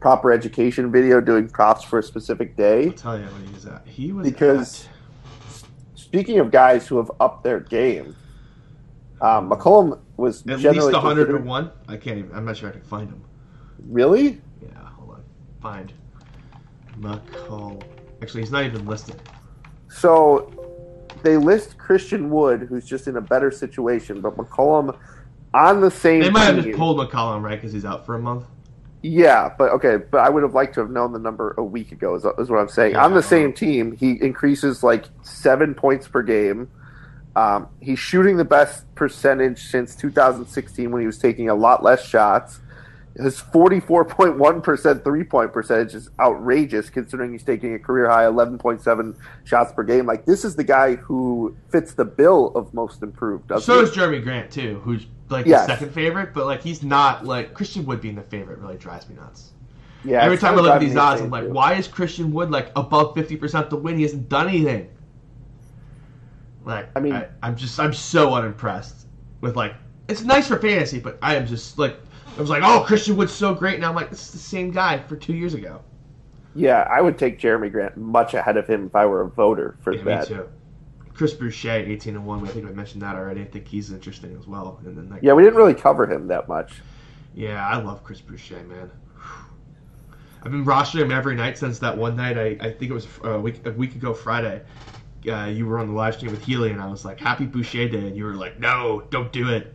[0.00, 2.86] proper education video doing props for a specific day.
[2.86, 3.86] I'll tell you when he was at.
[3.86, 4.90] He was Because- at-
[5.94, 8.16] Speaking of guys who have upped their game,
[9.20, 11.70] um, McCollum was at generally least hundred to one.
[11.86, 12.18] I can't.
[12.18, 13.20] Even, I'm not sure I can find him.
[13.90, 14.40] Really?
[14.62, 15.22] Yeah, hold on.
[15.60, 15.92] Find
[16.98, 17.82] McCall.
[18.22, 19.20] Actually, he's not even listed.
[19.88, 20.50] So
[21.22, 24.96] they list Christian Wood, who's just in a better situation, but McCollum
[25.52, 26.22] on the same.
[26.22, 28.44] They might have just pulled McCollum right because he's out for a month.
[29.02, 31.92] Yeah, but okay, but I would have liked to have known the number a week
[31.92, 32.14] ago.
[32.16, 32.92] Is, is what I'm saying.
[32.92, 36.68] Yeah, on the same team, he increases like seven points per game.
[37.36, 42.04] Um, he's shooting the best percentage since 2016 when he was taking a lot less
[42.04, 42.58] shots.
[43.18, 49.72] His 44.1% three point percentage is outrageous considering he's taking a career high 11.7 shots
[49.72, 50.06] per game.
[50.06, 53.50] Like, this is the guy who fits the bill of most improved.
[53.60, 53.84] So he?
[53.84, 55.66] is Jerami Grant too, who's like Yes.
[55.66, 59.08] the second favorite, but like he's not like Christian Wood being the favorite really drives
[59.08, 59.50] me nuts.
[60.04, 61.52] yeah, Every time I look at these odds, I'm like, too.
[61.52, 63.96] why is Christian Wood like above fifty percent to win?
[63.96, 64.88] He hasn't done anything.
[66.64, 69.06] Like, I mean- I, I'm just, I'm so unimpressed
[69.40, 69.74] with like,
[70.08, 71.96] it's nice for fantasy, but I am just like,
[72.38, 73.80] I was like, oh, Christian Wood's so great.
[73.80, 75.80] Now I'm like, this is the same guy for two years ago.
[76.54, 79.76] Yeah, I would take Jerami Grant much ahead of him if I were a voter
[79.80, 80.28] for Yeah, me that.
[80.28, 80.48] too.
[81.14, 82.44] Chris Boucher, eighteen and one.
[82.46, 83.42] I think I mentioned that already.
[83.42, 84.80] I think he's interesting as well.
[84.84, 86.80] And then Yeah, we didn't really cover him that much.
[87.34, 88.88] Yeah, I love Chris Boucher, man.
[90.44, 92.38] I've been rostering him every night since that one night.
[92.38, 94.62] I, I think it was a week a week ago Friday.
[95.28, 97.88] Uh, you were on the live stream with Healy, and I was like, "Happy Boucher
[97.88, 99.74] Day," and you were like, "No, don't do it."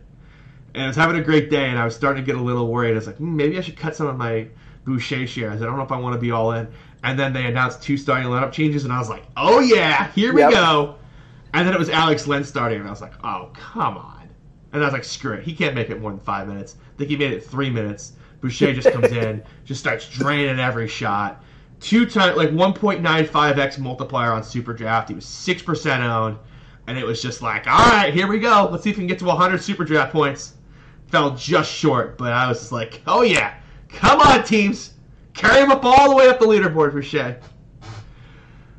[0.74, 2.66] And I was having a great day, and I was starting to get a little
[2.72, 2.92] worried.
[2.92, 4.48] I was like, hmm, "Maybe I should cut some of my
[4.84, 5.62] Boucher shares.
[5.62, 6.66] I don't know if I want to be all in."
[7.04, 10.32] And then they announced two starting lineup changes, and I was like, "Oh yeah, here
[10.32, 10.50] we Yep.
[10.50, 10.94] go."
[11.52, 14.28] And then it was Alex Len starting, and I was like, "Oh come on!"
[14.72, 16.98] And I was like, "Screw it, he can't make it more than five minutes." I
[16.98, 18.14] think he made it three minutes.
[18.40, 21.42] Boucher just comes in, just starts draining every shot.
[21.78, 25.08] Two times, like 1.95x multiplier on Super Draft.
[25.08, 26.36] He was six percent owned,
[26.88, 28.68] and it was just like, all right, here we go.
[28.72, 30.53] Let's see if we can get to 100 Super Draft points.
[31.14, 33.54] Fell just short, but I was just like, oh yeah,
[33.88, 34.94] come on teams,
[35.32, 37.38] carry him up all the way up the leaderboard, for Boucher.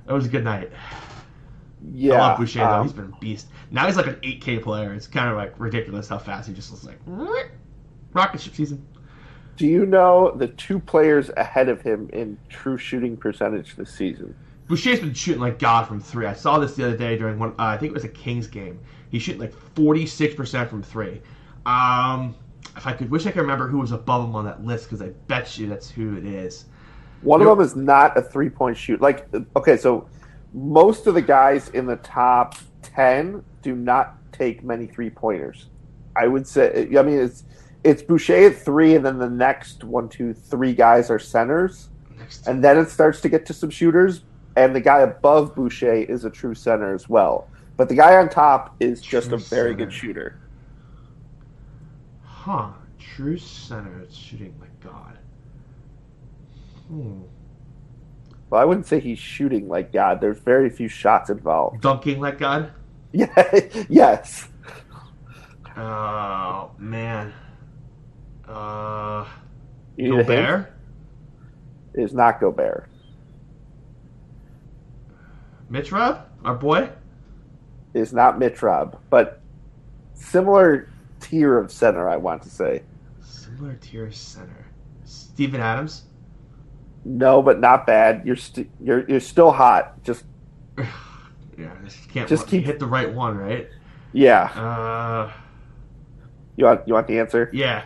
[0.06, 0.69] That was a good night.
[1.93, 2.65] Yeah, I love Boucher though.
[2.65, 3.48] um, He's been a beast.
[3.71, 4.93] Now he's like an 8K player.
[4.93, 7.00] It's kind of like ridiculous how fast he just looks like
[8.12, 8.86] rocket ship season.
[9.56, 14.36] do you know the two players ahead of him in true shooting percentage this season?
[14.67, 16.26] Boucher's been shooting like God from three.
[16.26, 17.52] I saw this the other day during one.
[17.52, 18.78] Uh, I think it was a Kings game.
[19.10, 21.21] He's shooting like 46 percent from three.
[21.65, 22.36] Um,
[22.78, 25.01] if I could wish I could remember who was above him on that list because
[25.01, 26.65] I bet you that's who it is.
[27.21, 29.01] One You're- of them is not a three point shoot.
[29.01, 30.08] Like, okay, so
[30.54, 35.69] most of the guys in the top 10 do not take many three pointers.
[36.15, 37.43] I would say, I mean, it's
[37.84, 41.89] it's Boucher at three, and then the next one, two, three guys are centers.
[42.17, 42.47] Next.
[42.47, 44.23] And then it starts to get to some shooters,
[44.56, 47.47] and the guy above Boucher is a true center as well.
[47.78, 49.73] But the guy on top is just a very center.
[49.73, 50.39] good shooter.
[52.45, 52.69] Huh.
[52.99, 54.01] True center.
[54.01, 55.17] It's shooting like God.
[56.88, 57.21] Hmm.
[58.51, 60.21] Well, I wouldn't say he's shooting like God.
[60.21, 61.81] There's very few shots involved.
[61.81, 62.71] Dunking like God.
[63.12, 64.47] Yeah, yes.
[65.75, 67.34] Oh man.
[68.47, 69.25] Uh,
[69.97, 70.27] You need a hint?
[70.27, 70.73] Gobert.
[71.95, 72.88] It is not Gobert.
[75.67, 76.89] Mitch Rob, our boy.
[77.95, 79.41] Is not Mitrob, but
[80.13, 82.84] similar tier of center, I want to say.
[83.23, 84.65] Similar tier center.
[85.04, 86.04] Steven Adams.
[87.04, 88.23] No, but not bad.
[88.25, 90.01] You're st- you're you're still hot.
[90.04, 90.23] Just
[91.58, 93.69] yeah, just can't Just keep- hit the right one, right?
[94.13, 94.43] yeah.
[94.45, 95.32] Uh,
[96.58, 97.49] You want you want the answer?
[97.54, 97.86] yeah.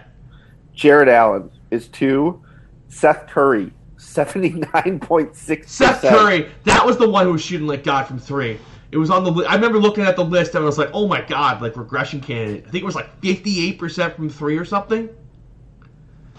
[0.74, 2.42] Jarrett Allen is two.
[2.88, 5.72] Seth Curry seventy nine point six.
[5.72, 8.58] Seth Curry, that was the one who was shooting like God from three.
[8.91, 9.32] It was on the.
[9.32, 11.78] Li- I remember looking at the list and I was like, "Oh my God!" Like
[11.78, 12.65] regression candidate.
[12.67, 15.10] I think it was like fifty-eight percent from three or something.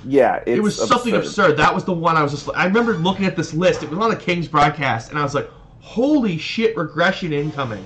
[0.05, 1.57] Yeah, it's it was something absurd.
[1.59, 2.49] That was the one I was just.
[2.55, 3.83] I remember looking at this list.
[3.83, 5.49] It was on the Kings broadcast, and I was like,
[5.81, 7.85] "Holy shit!" Regression incoming.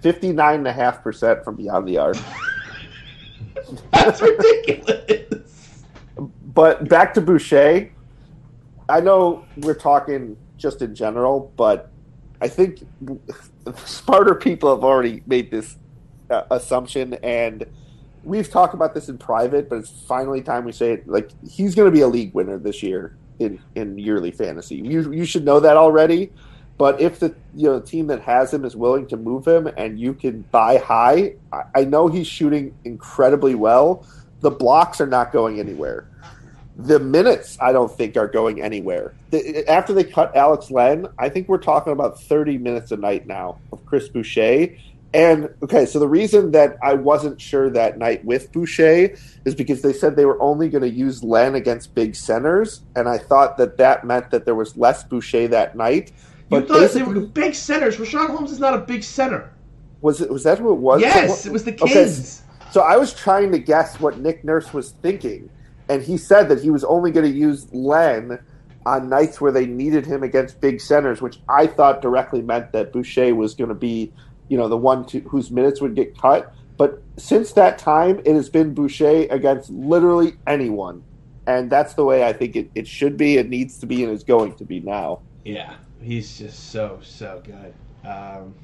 [0.00, 2.16] Fifty nine and a half percent from beyond the arc.
[3.92, 5.84] That's ridiculous.
[6.54, 7.90] But back to Boucher.
[8.88, 11.90] I know we're talking just in general, but
[12.40, 12.86] I think
[13.76, 15.76] smarter people have already made this
[16.30, 17.64] uh, assumption, and
[18.24, 19.68] we've talked about this in private.
[19.68, 21.08] But it's finally time we say it.
[21.08, 24.76] Like he's going to be a league winner this year in in yearly fantasy.
[24.76, 26.32] You you should know that already.
[26.76, 29.66] But if the you know the team that has him is willing to move him,
[29.76, 34.06] and you can buy high, I, I know he's shooting incredibly well.
[34.40, 36.08] The blocks are not going anywhere
[36.78, 39.12] the minutes I don't think are going anywhere.
[39.30, 43.26] The, after they cut Alex Len, I think we're talking about 30 minutes a night
[43.26, 44.68] now of Chris Boucher.
[45.12, 49.82] And okay, so the reason that I wasn't sure that night with Boucher is because
[49.82, 53.56] they said they were only going to use Len against big centers, and I thought
[53.56, 56.12] that that meant that there was less Boucher that night.
[56.50, 57.96] You But thought they were big centers.
[57.96, 59.50] Richaun Holmes is not a big center.
[60.02, 61.00] was it was that who it was?
[61.00, 62.06] Yes, So- it was the okay,
[62.70, 65.48] So I was trying to guess what Nick Nurse was thinking,
[65.88, 68.38] and he said that he was only going to use Len
[68.86, 72.92] on nights where they needed him against big centers, which I thought directly meant that
[72.92, 74.12] Boucher was going to be,
[74.48, 76.54] you know, the one to, whose minutes would get cut.
[76.76, 81.02] But since that time, it has been Boucher against literally anyone,
[81.46, 83.36] and that's the way I think it, it should be.
[83.36, 85.20] It needs to be, and is going to be now.
[85.44, 87.74] Yeah, he's just so so good.
[88.08, 88.54] Um,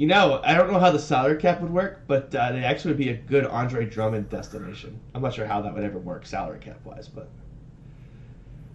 [0.00, 2.92] you know, I don't know how the salary cap would work, but uh, it actually
[2.92, 4.98] would be a good Andre Drummond destination.
[5.14, 7.28] I'm not sure how that would ever work salary cap wise, but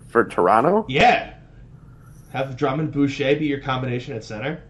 [0.08, 1.34] For Toronto, yeah,
[2.32, 4.62] have Drummond Boucher be your combination at center.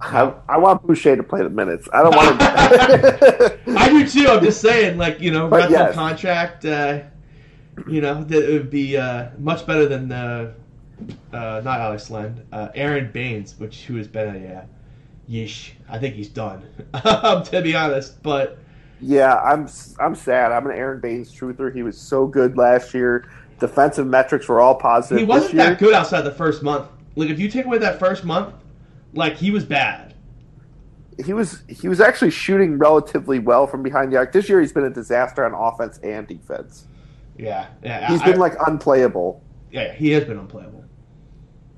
[0.00, 1.88] I, I want Boucher to play the minutes.
[1.92, 3.76] I don't want him.
[3.76, 4.28] I do too.
[4.28, 5.94] I'm just saying, like you know, rental yes.
[5.96, 6.66] contract.
[6.66, 7.00] Uh,
[7.88, 10.52] you know, that it would be uh, much better than uh,
[11.32, 14.64] uh, not Alex Len, uh, Aron Baynes, which who has been a uh,
[15.28, 15.70] yeesh.
[15.88, 16.62] I think he's done.
[16.94, 18.58] to be honest, but
[19.00, 20.52] Yeah, I'm I'm sad.
[20.52, 21.74] I'm an Aron Baynes truther.
[21.74, 23.28] He was so good last year.
[23.60, 25.18] Defensive metrics were all positive.
[25.18, 26.88] he wasn't that good outside the first month.
[27.16, 28.54] Like if you take away that first month,
[29.14, 30.14] like he was bad.
[31.24, 34.32] He was he was actually shooting relatively well from behind the arc.
[34.32, 36.86] This year, he's been a disaster on offense and defense.
[37.38, 38.08] Yeah, yeah.
[38.08, 39.40] He's I- been like unplayable.
[39.70, 40.84] yeah, he has been unplayable.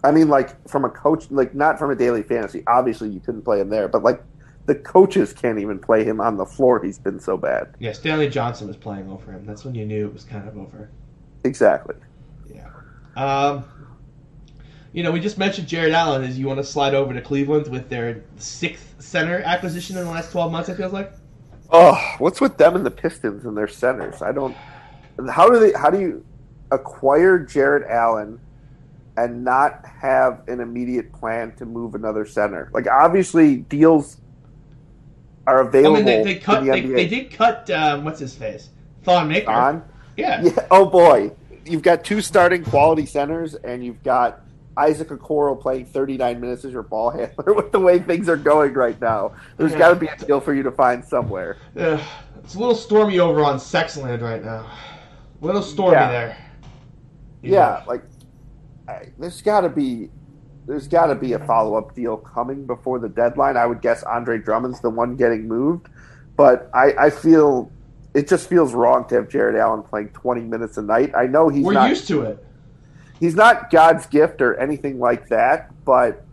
[0.06, 2.62] I mean, like from a coach, like not from a daily fantasy.
[2.68, 4.22] Obviously, you couldn't play him there, but like
[4.66, 6.80] the coaches can't even play him on the floor.
[6.80, 7.74] He's been so bad.
[7.80, 9.44] Yeah, Stanley Johnson was playing over him.
[9.44, 10.90] That's when you knew it was kind of over.
[11.42, 11.96] Exactly.
[12.48, 12.70] Yeah.
[13.16, 13.64] Um,
[14.92, 16.22] you know, we just mentioned Jarrett Allen.
[16.22, 20.10] Is you want to slide over to Cleveland with their sixth center acquisition in the
[20.10, 20.68] last twelve months?
[20.68, 21.14] It feels like.
[21.70, 24.22] Oh, what's with them and the Pistons and their centers?
[24.22, 24.56] I don't.
[25.28, 25.72] How do they?
[25.76, 26.24] How do you
[26.70, 28.38] acquire Jarrett Allen
[29.16, 32.70] and not have an immediate plan to move another center?
[32.72, 34.18] Like obviously deals
[35.46, 35.96] are I available.
[35.96, 36.64] mean, they, they cut.
[36.64, 37.68] the They, they did cut.
[37.70, 38.70] Um, what's his face?
[39.04, 39.50] Thon Maker.
[39.50, 39.84] on.
[40.16, 40.42] Yeah.
[40.42, 40.66] Yeah.
[40.70, 41.30] Oh boy,
[41.64, 44.40] you've got two starting quality centers, and you've got
[44.78, 47.54] Isaac Okoro playing 39 minutes as your ball handler.
[47.54, 49.78] With the way things are going right now, there's Yeah.
[49.78, 51.56] got to be a deal for you to find somewhere.
[51.78, 52.00] Ugh,
[52.42, 54.66] it's a little stormy over on Sexland right now.
[55.40, 56.10] A little stormy Yeah.
[56.10, 56.36] there.
[57.42, 58.02] You Yeah, like
[58.88, 60.10] I, there's got to be
[60.66, 63.56] there's got to be a follow up deal coming before the deadline.
[63.56, 65.88] I would guess Andre Drummond's the one getting moved,
[66.36, 67.70] but I, I feel
[68.14, 71.14] it just feels wrong to have Jarrett Allen playing 20 minutes a night.
[71.14, 72.44] I know he's we're not used to it.
[73.20, 76.24] he's not God's gift or anything like that, but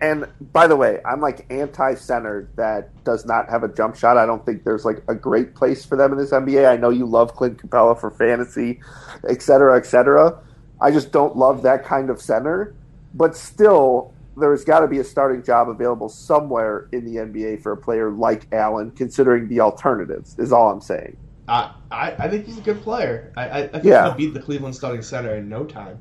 [0.00, 4.16] and by the way, I'm like anti center that does not have a jump shot.
[4.16, 6.68] I don't think there's like a great place for them in this NBA.
[6.68, 8.80] I know you love Clint Capela for fantasy,
[9.28, 10.40] et cetera, et cetera.
[10.80, 12.74] I just don't love that kind of center.
[13.14, 17.72] But still, there's got to be a starting job available somewhere in the NBA for
[17.72, 21.16] a player like Allen, considering the alternatives, is all I'm saying.
[21.48, 23.32] I, I, I think he's a good player.
[23.36, 24.04] I, I, I think Yeah.
[24.04, 25.98] he'll beat the Cleveland starting center in no time.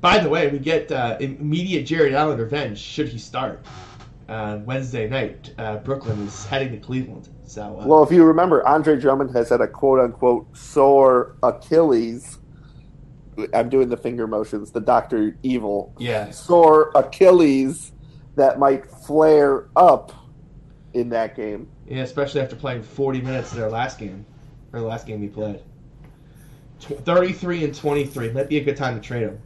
[0.00, 3.64] By the way, we get uh, immediate Jarrett Allen revenge should he start
[4.28, 5.52] uh, Wednesday night.
[5.58, 7.28] Uh, Brooklyn is heading to Cleveland.
[7.44, 12.38] So uh, Well, if you remember, Andre Drummond has had a quote unquote sore Achilles.
[13.54, 17.92] I'm doing the finger motions, the Doctor Evil yeah, sore Achilles
[18.36, 20.12] that might flare up
[20.94, 21.68] in that game.
[21.86, 24.24] yeah, especially after playing 40 minutes in their last game,
[24.72, 25.60] or the last game we played.
[26.80, 29.40] 33 and 23 might be a good time to trade him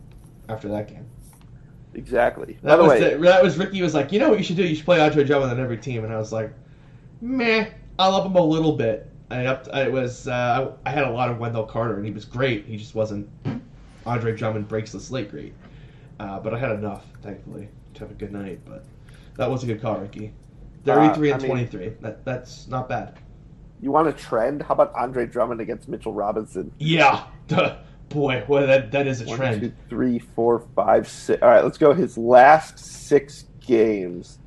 [0.48, 1.06] after that game.
[1.94, 2.58] Exactly.
[2.62, 4.44] By That the was way, the, that was Ricky was like, you know what you
[4.44, 4.64] should do?
[4.66, 6.52] You should play Andre Drummond on every team, and I was like,
[7.20, 7.68] meh.
[7.98, 9.10] I love him a little bit.
[9.30, 9.68] I up.
[9.72, 10.26] I was.
[10.26, 12.66] Uh, I, I had a lot of Wendell Carter, and he was great.
[12.66, 13.28] He just wasn't.
[14.06, 15.54] Andre Drummond breaks the slate great,
[16.18, 18.60] uh, but I had enough, thankfully, to have a good night.
[18.64, 18.84] But
[19.36, 20.32] that was a good call, Ricky.
[20.84, 21.88] Thirty-three Uh, I and mean- twenty-three.
[22.00, 23.18] That that's not bad.
[23.82, 24.62] you want a trend?
[24.62, 26.70] How about Andre Drummond against Mitchell Robinson?
[26.78, 27.76] Yeah, duh.
[28.08, 29.60] boy, well, that that is a One, trend.
[29.60, 31.42] two, three, four, five, six.
[31.42, 31.92] All right, let's go.
[31.92, 34.38] His last six games.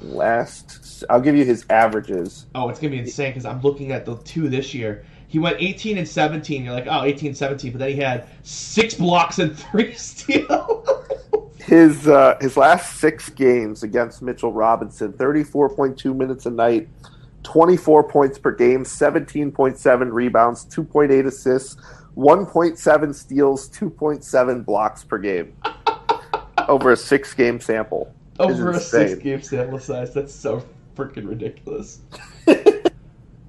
[0.00, 2.46] Last, I'll give you his averages.
[2.56, 5.04] Oh, it's gonna be insane because I'm looking at the two this year.
[5.32, 6.62] He went 18 and 17.
[6.62, 10.86] You're like, oh, 18 17, but then he had six blocks and three steals.
[11.56, 16.50] His uh, his last six games against Mitchell Robinson, thirty four point two minutes a
[16.50, 16.86] night,
[17.44, 21.80] twenty four points per game, seventeen point seven rebounds, two point eight assists,
[22.12, 25.56] one point seven steals, two point seven blocks per game.
[26.68, 28.14] Over a six game sample.
[28.38, 30.12] Over a six game sample size.
[30.12, 30.62] That's so
[30.94, 32.00] freaking ridiculous.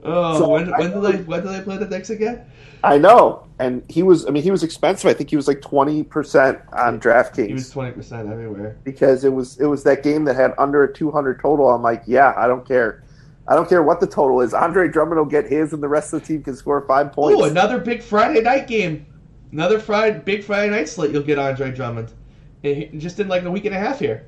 [0.05, 2.45] Oh, So, when, I when do know- they when do they play the Knicks again?
[2.85, 4.25] I know, and he was.
[4.25, 5.09] I mean, he was expensive.
[5.09, 8.75] I think he was like twenty percent on DraftKings He was 20 percent everywhere.
[8.83, 11.69] because it was it was that game that had under a two hundred total.
[11.69, 13.01] I'm like, yeah, I don't care.
[13.47, 14.53] I don't care what the total is.
[14.53, 17.41] Andre Drummond will get his, and the rest of the team can score five points.
[17.41, 19.05] Oh, another big Friday night game.
[19.53, 21.11] Another Friday big Friday night slate.
[21.11, 22.11] You'll get Andre Drummond.
[22.97, 24.25] Just in like a week and a half here.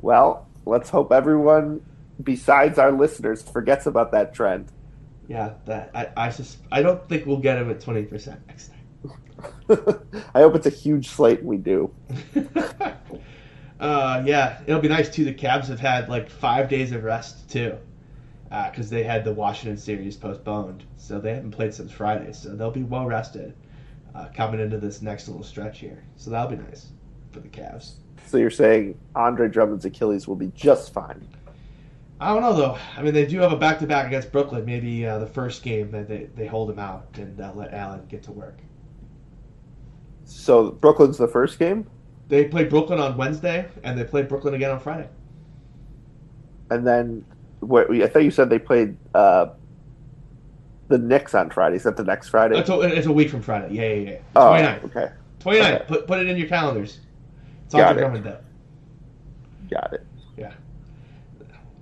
[0.00, 1.80] Well, let's hope everyone
[2.22, 4.66] besides our listeners forgets about that trend.
[5.28, 8.68] Yeah, that I I just I don't think we'll get him at 20 percent next
[8.68, 8.84] time.
[10.34, 11.92] I hope it's a huge slate we do.
[13.80, 15.24] uh, yeah, it'll be nice too.
[15.24, 17.76] The Cavs have had like five days of rest too,
[18.48, 22.32] because they had the Washington series postponed, so they haven't played since Friday.
[22.32, 23.54] So they'll be well rested
[24.14, 26.04] uh, coming into this next little stretch here.
[26.16, 26.86] So that'll be nice
[27.32, 27.94] for the Cavs.
[28.26, 31.26] So you're saying Andre Drummond's Achilles will be just fine.
[32.24, 32.78] I don't know though.
[32.96, 34.64] I mean, they do have a back to back against Brooklyn.
[34.64, 38.06] Maybe uh, the first game that they, they hold him out and uh, let Allen
[38.08, 38.58] get to work.
[40.24, 41.86] So Brooklyn's the first game,
[42.28, 45.08] They play Brooklyn on Wednesday and they play Brooklyn again on Friday.
[46.70, 47.24] and then
[47.60, 47.90] what?
[47.90, 49.48] I thought you said they played uh,
[50.88, 51.76] the Knicks on Friday.
[51.76, 52.58] Is that the next Friday?
[52.58, 53.74] It's a, it's a week from Friday.
[53.74, 54.18] Yeah, yeah, yeah.
[54.36, 54.80] oh, 29.
[54.86, 55.74] okay, 29.
[55.74, 55.84] Okay.
[55.86, 57.00] Put, put it in your calendars.
[57.66, 57.98] It's Got Andre it.
[58.00, 58.36] Drummond Day.
[59.70, 60.06] got it.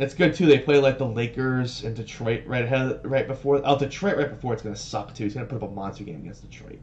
[0.02, 0.46] It's good too.
[0.46, 3.60] They play like the Lakers and Detroit right ahead, right before.
[3.64, 5.24] Oh, Detroit right before it's gonna suck too.
[5.24, 6.78] He's gonna put up a monster game against Detroit.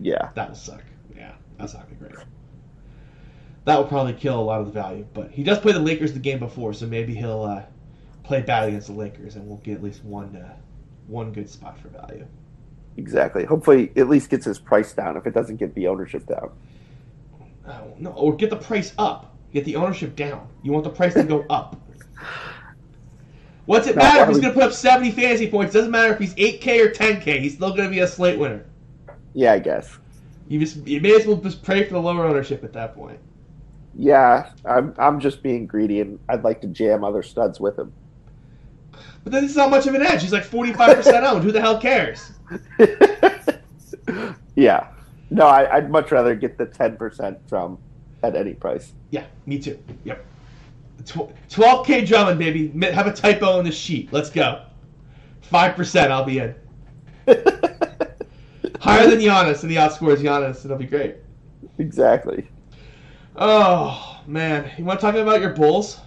[0.00, 0.82] Yeah, That will suck.
[1.14, 2.26] Yeah, that's not gonna be great.
[3.64, 5.06] That will probably kill a lot of the value.
[5.12, 7.62] But he does play the Lakers the game before, so maybe he'll uh,
[8.24, 10.54] play bad against the Lakers, and we'll get at least one uh,
[11.06, 12.26] one good spot for value.
[12.96, 13.44] exactly.
[13.44, 15.16] Hopefully, at least gets his price down.
[15.16, 16.50] If it doesn't get the ownership down,
[17.66, 19.36] Oh, no, or get the price up.
[19.52, 20.48] Get the ownership down.
[20.62, 21.76] You want the price to go up.
[23.66, 25.72] What's it No, matter if he's going to put up 70 fantasy points?
[25.72, 27.40] Doesn't matter if he's 8K or 10K.
[27.40, 28.64] He's still going to be a slate winner.
[29.34, 29.98] yeah, I guess.
[30.48, 33.18] You just you may as well just pray for the lower ownership at that point.
[33.94, 37.92] Yeah, I'm I'm just being greedy, and I'd like to jam other studs with him.
[39.22, 40.22] But then it's not much of an edge.
[40.22, 41.44] He's like 45% owned.
[41.44, 42.32] Who the hell cares?
[44.56, 44.88] yeah,
[45.30, 47.78] no, I, I'd much rather get the ten percent from
[48.22, 48.92] at any price.
[49.10, 49.78] Yeah, me too.
[50.04, 50.24] Yep.
[51.04, 52.68] Tw- 12K Drummond, baby.
[52.92, 54.12] Have a typo in the sheet.
[54.12, 54.64] Let's go.
[55.52, 56.54] 5%, I'll be in.
[58.82, 60.64] higher than Giannis, and he outscores Giannis.
[60.64, 61.16] It'll be great.
[61.78, 62.48] Exactly.
[63.36, 66.00] Oh man, you want to talk about your Bulls?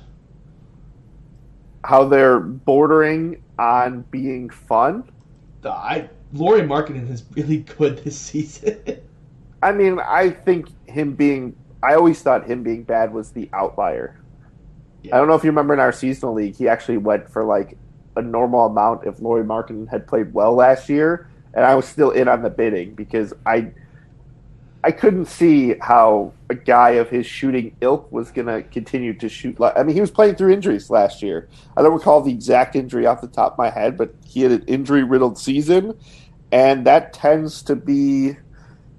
[1.83, 5.09] How they're bordering on being fun.
[5.63, 8.79] I Lauri Markkanen is really good this season.
[9.63, 11.55] I mean, I think him being.
[11.81, 14.19] I always thought him being bad was the outlier.
[15.07, 15.15] Yeah.
[15.15, 17.77] I don't know if you remember in our seasonal league, he actually went for like
[18.15, 22.11] a normal amount if Lauri Markkanen had played well last year, and I was still
[22.11, 23.71] in on the bidding because I
[24.85, 29.27] I couldn't see how a guy of his shooting ilk was going to continue to
[29.27, 29.57] shoot.
[29.59, 31.49] I mean, he was playing through injuries last year.
[31.75, 34.51] I don't recall the exact injury off the top of my head, but he had
[34.51, 35.97] an injury riddled season,
[36.51, 38.37] and that tends to be,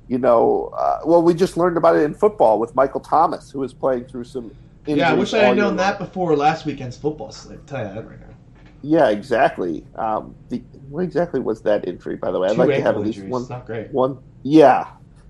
[0.08, 3.60] you know, uh, well, we just learned about it in football with Michael Thomas, who
[3.60, 4.50] was playing through some.
[4.86, 7.66] Yeah, I wish I had known that before last weekend's football slate.
[7.66, 8.34] Tell you that right now.
[8.82, 9.84] Yeah, exactly.
[9.96, 10.58] Um, the,
[10.88, 12.48] what exactly was that injury, by the way?
[12.48, 13.32] I'd Two like to have at least injuries.
[13.32, 13.42] one.
[13.42, 13.90] It's not great.
[13.90, 14.88] One, yeah,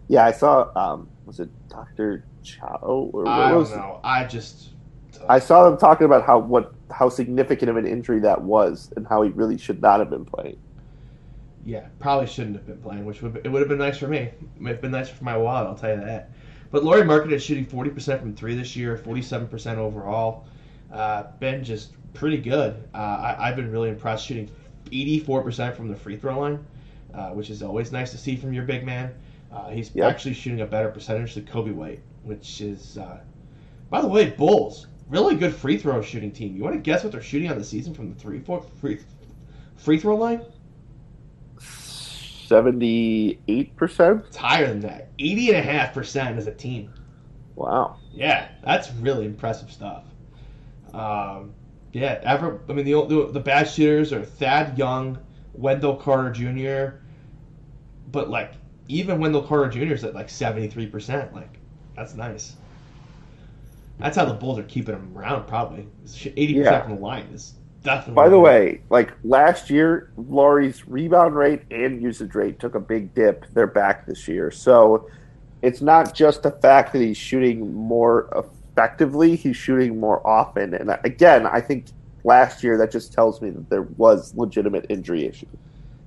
[0.09, 0.27] yeah.
[0.27, 0.71] I saw.
[0.77, 4.01] Um, was it Doctor Chow or I don't know.
[4.05, 4.71] I just.
[5.29, 9.07] I saw them talking about how what how significant of an injury that was and
[9.07, 10.59] how he really should not have been playing.
[11.65, 14.19] Yeah, probably shouldn't have been playing, which would it would have been nice for me.
[14.19, 16.31] It would have been nice for my wallet, I'll tell you that.
[16.77, 20.45] But Lauri Markkanen is shooting 40% from three this year, 47% overall.
[20.93, 22.75] Uh, been just pretty good.
[22.95, 24.51] Uh, I, I've been really impressed shooting
[24.91, 26.67] 84% from the free throw line,
[27.15, 29.15] uh, which is always nice to see from your big man.
[29.51, 30.07] Uh, he's Yep.
[30.07, 33.21] actually shooting a better percentage than Coby White, which is, uh,
[33.89, 36.55] by the way, Bulls really good free throw shooting team.
[36.55, 38.99] You want to guess what they're shooting on the season from the three four free
[39.77, 40.43] free throw line?
[42.47, 44.25] Seventy eight percent.
[44.29, 45.17] It's higher than that.
[45.19, 46.93] 80.5% as a team.
[47.57, 47.97] Wow.
[48.13, 50.05] Yeah, that's really impressive stuff.
[50.95, 51.53] Um,
[51.93, 52.61] yeah, ever.
[52.69, 55.19] I mean, the, the the bad shooters are Thad Young,
[55.55, 56.99] Wendell Carter Jr.
[58.13, 58.53] But like,
[58.89, 59.95] even Wendell Carter Jr.
[59.95, 61.35] is at like seventy three percent.
[61.35, 61.59] Like,
[61.97, 62.57] that's nice.
[63.99, 65.47] That's how the Bulls are keeping him around.
[65.47, 65.89] Probably
[66.37, 66.65] eighty Yeah.
[66.65, 67.55] percent from the line is
[67.87, 68.15] definitely.
[68.15, 73.15] By the way, like last year, Lauri's rebound rate and usage rate took a big
[73.15, 73.47] dip.
[73.55, 75.09] They're back this year, so
[75.63, 80.75] it's not just the fact that he's shooting more effectively; he's shooting more often.
[80.75, 81.87] And again, I think
[82.25, 85.47] last year that just tells me that there was legitimate injury issue.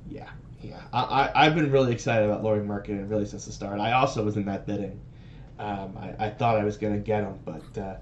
[0.09, 0.29] Yeah,
[0.61, 0.81] yeah.
[0.91, 3.79] I, I, I've been really excited about Lauri Markkanen really since the start.
[3.79, 4.99] I also was in that bidding.
[5.57, 7.95] Um, I, I thought I was going to get him, but uh,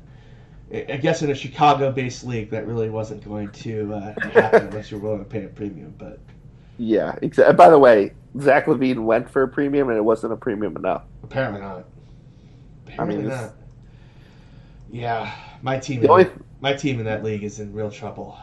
[0.73, 4.91] I I guess in a Chicago-based league, that really wasn't going to uh, happen unless
[4.91, 5.93] you're willing to pay a premium.
[5.97, 6.19] But
[6.77, 7.55] Yeah, exactly.
[7.55, 11.03] By the way, Zach LaVine went for a premium, and it wasn't a premium enough.
[11.23, 11.85] apparently not.
[12.87, 13.53] Apparently this- not.
[14.89, 16.03] Yeah, my team.
[16.03, 18.37] In- only- my team in that league is in real trouble.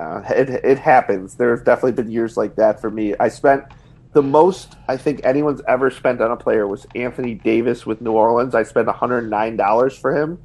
[0.00, 1.34] Uh, it, it happens.
[1.34, 3.14] There's definitely been years like that for me.
[3.20, 3.64] I spent
[4.12, 8.12] the most I think anyone's ever spent on a player was Anthony Davis with New
[8.12, 8.54] Orleans.
[8.54, 10.38] I spent $109 for him.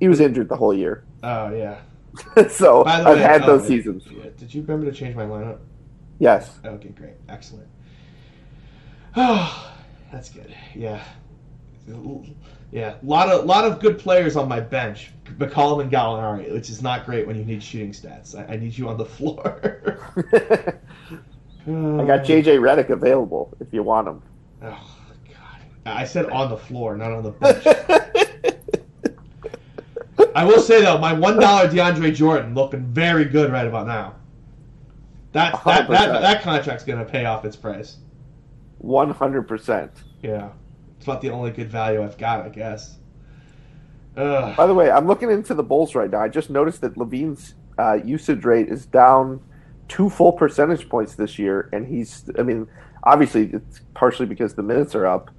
[0.00, 1.04] He was injured the whole year.
[1.22, 1.78] Oh yeah.
[2.48, 4.04] so I've way, had oh, those seasons.
[4.10, 4.30] yeah.
[4.36, 5.58] Did you remember to change my lineup?
[6.18, 6.58] Yes.
[6.64, 7.68] Okay, great, excellent.
[9.16, 9.72] Oh,
[10.12, 10.54] that's good.
[10.74, 11.02] Yeah,
[12.70, 12.94] yeah.
[13.02, 15.10] lot of lot of good players on my bench.
[15.38, 18.38] McCollum and Gallinari, which is not great when you need shooting stats.
[18.38, 19.98] I, I need you on the floor.
[21.66, 24.22] I got JJ Redick available if you want him.
[24.62, 24.90] Oh
[25.28, 25.60] God!
[25.86, 27.64] I said on the floor, not on the bench.
[30.34, 34.16] I will say though, my one dollar DeAndre Jordan looking very good right about now.
[35.32, 37.98] That that that, that contract's gonna pay off its price.
[38.82, 39.90] 100%.
[40.22, 40.50] Yeah,
[40.96, 42.98] it's about the only good value I've got, I guess.
[44.16, 44.56] Ugh.
[44.56, 46.20] By the way, I'm looking into the Bulls right now.
[46.20, 49.40] I just noticed that LaVine's uh, usage rate is down
[49.88, 52.68] two full percentage points this year, and he's, I mean,
[53.02, 55.30] obviously it's partially because the minutes are up,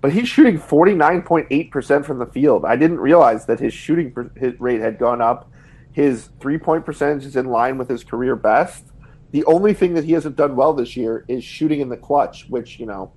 [0.00, 2.64] but he's shooting 49.8% from the field.
[2.64, 4.12] I didn't realize that his shooting
[4.58, 5.50] rate had gone up.
[5.92, 8.84] His three point percentage is in line with his career best.
[9.32, 12.46] The only thing that he hasn't done well this year is shooting in the clutch,
[12.48, 13.12] which, you know,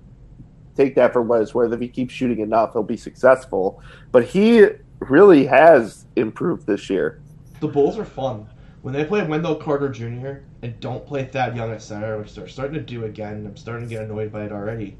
[0.76, 1.72] take that for what it's worth.
[1.72, 3.82] If he keeps shooting enough, he'll be successful.
[4.10, 4.66] But he
[5.00, 7.20] really has improved this year.
[7.60, 8.48] The Bulls are fun.
[8.82, 10.42] When they play Wendell Carter Jr.
[10.62, 13.88] and don't play Thad Young at center, which they're starting to do again, I'm starting
[13.88, 14.96] to get annoyed by it already.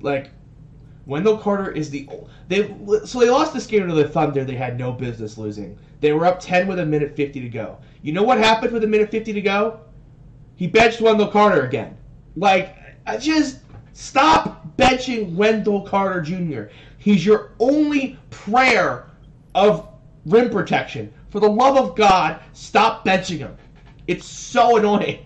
[0.00, 0.30] Like,
[1.08, 2.06] Wendell Carter is the
[2.48, 2.68] they
[3.06, 4.44] so they lost this game to the Thunder.
[4.44, 5.76] They had no business losing.
[6.00, 7.78] They were up ten with a minute fifty to go.
[8.02, 9.80] You know what happened with a minute fifty to go?
[10.56, 11.96] He benched Wendell Carter again.
[12.36, 13.60] Like, I just
[13.94, 16.64] stop benching Wendell Carter Jr.
[16.98, 19.06] He's your only prayer
[19.54, 19.88] of
[20.26, 21.10] rim protection.
[21.30, 23.56] For the love of God, stop benching him.
[24.08, 25.24] It's so annoying.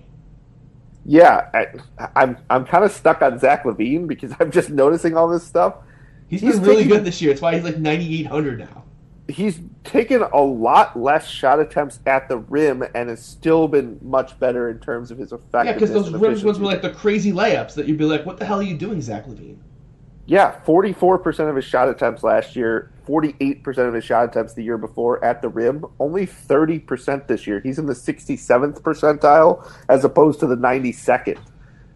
[1.04, 1.66] Yeah, I,
[2.14, 5.74] I'm I'm kind of stuck on Zach LaVine because I'm just noticing all this stuff.
[6.28, 7.32] he's been He's really taking- good this year.
[7.32, 8.84] It's why he's like 9,800 now.
[9.28, 14.38] He's taken a lot less shot attempts at the rim and has still been much
[14.38, 15.66] better in terms of his effectiveness.
[15.66, 18.38] Yeah, because those rims ones were like the crazy layups that you'd be like, "What
[18.38, 19.58] the hell are you doing, Zach LaVine?"
[20.26, 24.78] Yeah, 44% of his shot attempts last year, 48% of his shot attempts the year
[24.78, 27.60] before at the rim, only 30% this year.
[27.60, 31.38] He's in the 67th percentile as opposed to the 92nd.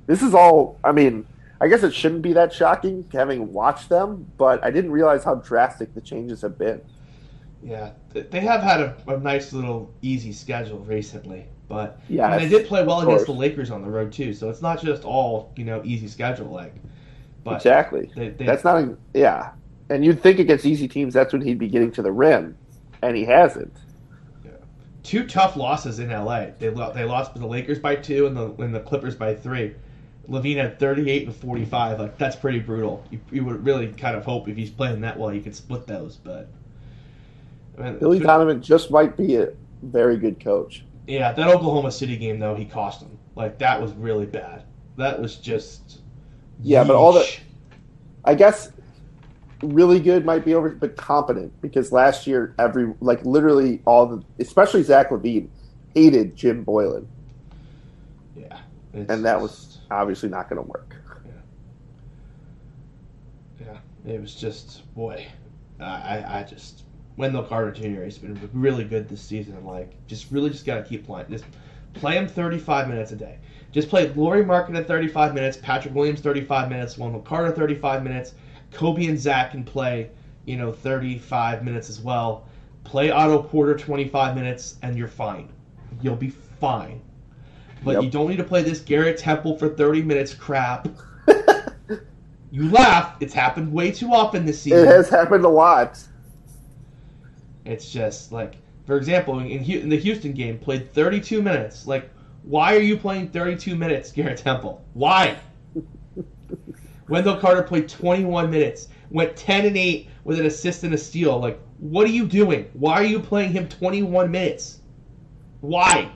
[0.07, 1.25] This is all, I mean,
[1.61, 5.37] I guess it shouldn't be that shocking having watched them, but I didn't realize how
[5.37, 6.81] drastic the changes have been.
[7.63, 12.49] Yeah, they have had a, a nice little easy schedule recently, but Yeah, and they
[12.49, 13.33] did play well against the.
[13.33, 14.35] Lakers on the road too.
[14.35, 16.75] So it's not just all you know easy schedule like.
[17.47, 18.11] But exactly.
[18.15, 19.53] They, they, That's not, a, yeah.
[19.89, 22.59] And you'd think against easy teams, that's when he'd be getting to the rim,
[23.03, 23.73] and he hasn't.
[25.03, 26.47] two tough losses in LA.
[26.59, 29.35] They lo- they lost to the Lakers by two and the and the Clippers by
[29.35, 29.75] three.
[30.29, 32.01] LaVine had 38 and 45.
[32.01, 33.05] Like that's pretty brutal.
[33.11, 35.87] You, you would really kind of hope if he's playing that well, you could split
[35.87, 36.17] those.
[36.17, 36.49] But
[37.79, 39.51] I mean, Billy Donovan just might be a
[39.83, 40.85] very good coach.
[41.07, 43.17] yeah, that Oklahoma City game though, he cost him.
[43.37, 44.65] Like that was really bad.
[44.97, 46.01] That was just
[46.63, 47.27] Yeah, but all the-
[48.25, 48.73] I guess
[49.63, 54.23] really good might be over, but competent because last year every like literally all the
[54.39, 55.49] especially Zach LaVine
[55.95, 57.07] hated Jim Boylen,
[58.37, 58.59] yeah,
[58.93, 60.97] and that was obviously not going to work.
[63.61, 63.79] Yeah,
[64.13, 65.27] it was just boy,
[65.81, 66.83] I I, just
[67.17, 68.03] Wendell Carter Jr.
[68.03, 69.65] has been really good this season.
[69.65, 71.29] Like, just really just gotta keep playing.
[71.31, 71.45] Just
[71.95, 73.39] play him 35 minutes a day.
[73.73, 78.35] Just play Lauri Markkanen 35 minutes, Patrick Williams 35 minutes, Wendell Carter 35 minutes,
[78.73, 80.11] Coby and Zach can play,
[80.47, 82.47] you know, 35 minutes as well.
[82.85, 85.49] Play Otto Porter 25 minutes, and you're fine.
[86.01, 87.01] You'll be fine.
[87.85, 88.03] But Yep.
[88.05, 90.89] you don't need to play this Garrett Temple for 30 minutes crap.
[92.53, 93.17] You laugh.
[93.21, 94.79] It's happened way too often this season.
[94.79, 96.03] It has happened a lot.
[97.67, 98.55] It's just like,
[98.87, 101.87] for example, in, in the Houston game, played 32 minutes.
[101.87, 102.09] Like,
[102.47, 104.85] why are you playing 32 minutes, Garrett Temple?
[104.95, 105.37] Why?
[107.09, 111.39] Wendell Carter played 21 minutes, went 10 and 8 with an assist and a steal.
[111.41, 112.71] Like, what are you doing?
[112.73, 114.81] Why are you playing him 21 minutes?
[115.61, 116.11] Why?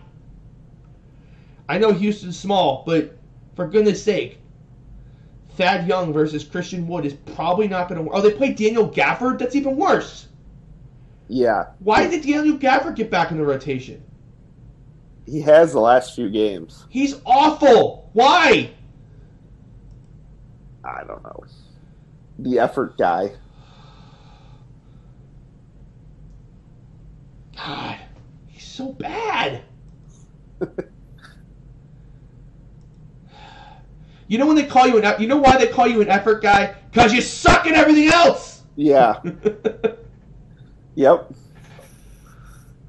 [1.68, 3.18] I know Houston's small, but
[3.57, 4.39] for goodness sake,
[5.57, 8.16] Thad Young versus Christian Wood is probably not going to work.
[8.16, 9.39] Oh, they played Daniel Gafford?
[9.39, 10.28] That's even worse.
[11.26, 14.03] Yeah, Why did Daniel Gafford get back in the rotation?
[15.27, 16.87] He has the last few games.
[16.89, 18.11] He's awful.
[18.12, 18.73] Why?
[20.85, 21.45] I don't know.
[22.39, 23.33] The effort guy.
[27.57, 27.99] God,
[28.47, 29.62] he's so bad.
[34.27, 36.43] you know when they call you an you know why they call you an effort
[36.43, 36.75] guy?
[36.93, 38.62] Cause you suck at everything else.
[38.77, 39.21] Yeah.
[40.95, 41.31] yep.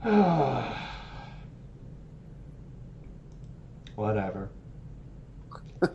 [4.02, 4.50] Whatever.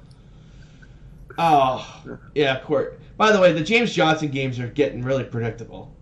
[1.39, 2.03] oh,
[2.37, 3.01] yeah, Court.
[3.17, 5.93] By the way, the James Johnson games are getting really predictable.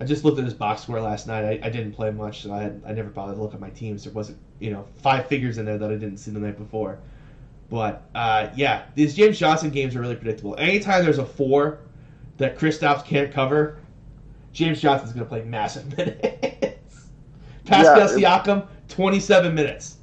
[0.00, 1.44] I just looked at his box score last night.
[1.44, 3.70] I, I didn't play much, so I had, I never bothered to look at my
[3.70, 4.04] teams.
[4.04, 7.00] There wasn't, you know, five figures in there that I didn't see the night before.
[7.68, 10.54] But uh, yeah, these James Johnson games are really predictable.
[10.56, 11.80] Anytime there's a four
[12.36, 13.78] that Kristaps can't cover,
[14.52, 17.08] James Johnson's going to play massive minutes.
[17.64, 19.95] Pascal Yeah, Siakam, 27 minutes.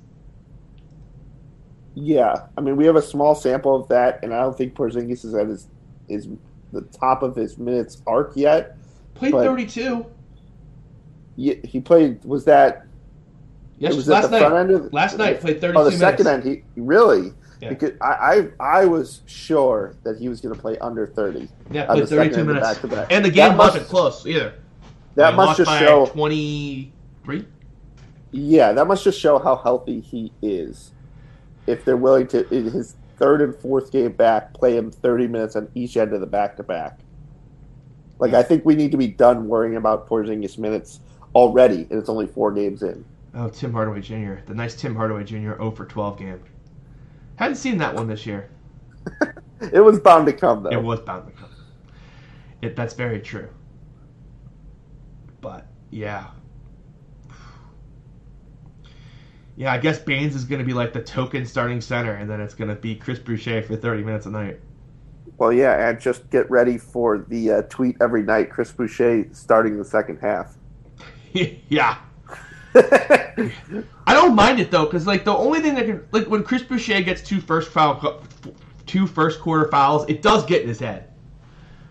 [1.95, 2.47] Yeah.
[2.57, 5.33] I mean, we have a small sample of that, and I don't think Porzingis is
[5.33, 5.67] at his
[6.09, 6.27] is
[6.71, 8.77] the top of his minutes arc yet.
[9.15, 10.05] Played 32.
[11.35, 12.23] He, he played.
[12.25, 12.85] Was that?
[13.79, 14.69] Yes, was last the night.
[14.71, 15.99] of Last night played 32 Oh, the minutes.
[15.99, 16.43] second end.
[16.43, 17.33] He really.
[17.61, 17.69] Yeah.
[17.69, 21.47] Because I, I I was sure that he was going to play under thirty.
[21.71, 22.67] Yeah, played 32 minutes.
[22.67, 23.07] back-to-back.
[23.11, 24.53] And the game That must- wasn't close either.
[25.15, 26.05] That They must lost just by show.
[26.07, 27.45] 23.
[28.31, 30.91] Yeah, that must just show how healthy he is.
[31.67, 35.55] If they're willing to, in his third and fourth game back, play him 30 minutes
[35.55, 36.99] on each end of the back to back.
[38.19, 40.99] Like, I think we need to be done worrying about Porzingis minutes
[41.35, 43.03] already, and it's only four games in.
[43.33, 44.35] Oh, Tim Hardaway Jr.
[44.45, 45.55] The nice Tim Hardaway Jr.
[45.55, 46.43] 0 for 12 game.
[47.35, 48.49] Hadn't seen that one this year.
[49.71, 50.71] It was bound to come, though.
[50.71, 51.49] It was bound to come.
[52.61, 53.47] It, that's very true.
[55.39, 56.27] But, yeah.
[59.55, 62.41] Yeah, I guess Baynes is going to be like the token starting center, and then
[62.41, 64.59] it's going to be Chris Boucher for 30 minutes a night.
[65.37, 69.77] Well, yeah, and just get ready for the uh, tweet every night Chris Boucher starting
[69.77, 70.55] the second half.
[71.69, 71.97] yeah.
[72.75, 73.43] I
[74.07, 77.01] don't mind it though, because like the only thing that can like when Chris Boucher
[77.01, 78.23] gets two first foul,
[78.87, 81.09] two first quarter fouls, it does get in his head.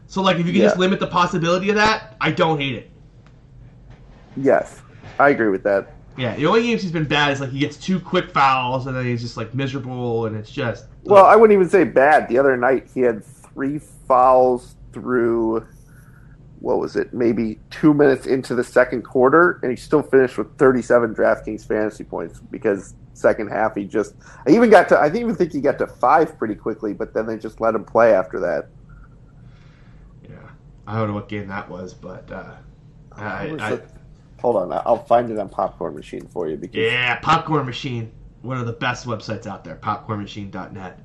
[0.08, 0.68] So like if you can Yeah.
[0.68, 2.90] just limit the possibility of that, I don't hate it.
[4.36, 4.82] yes,
[5.20, 5.94] I agree with that.
[6.16, 8.94] Yeah, the only games he's been bad is like he gets two quick fouls and
[8.96, 12.28] then he's just like miserable and it's just Well, I wouldn't even say bad.
[12.28, 15.66] The other night he had three fouls through
[16.62, 17.12] what was it?
[17.12, 22.04] Maybe two minutes into the second quarter, and he still finished with 37 DraftKings fantasy
[22.04, 24.14] points because second half he just.
[24.46, 24.98] I even got to.
[24.98, 27.74] I didn't even think he got to five pretty quickly, but then they just let
[27.74, 28.68] him play after that.
[30.28, 30.36] yeah.
[30.86, 32.54] I don't know what game that was, but uh,
[33.12, 33.80] I,
[34.42, 34.72] What was I, it?
[34.72, 38.10] Hold on, I'll find it on Popcorn Machine for you because yeah, Popcorn Machine,
[38.42, 41.00] one of the best websites out there, popcornmachine.net.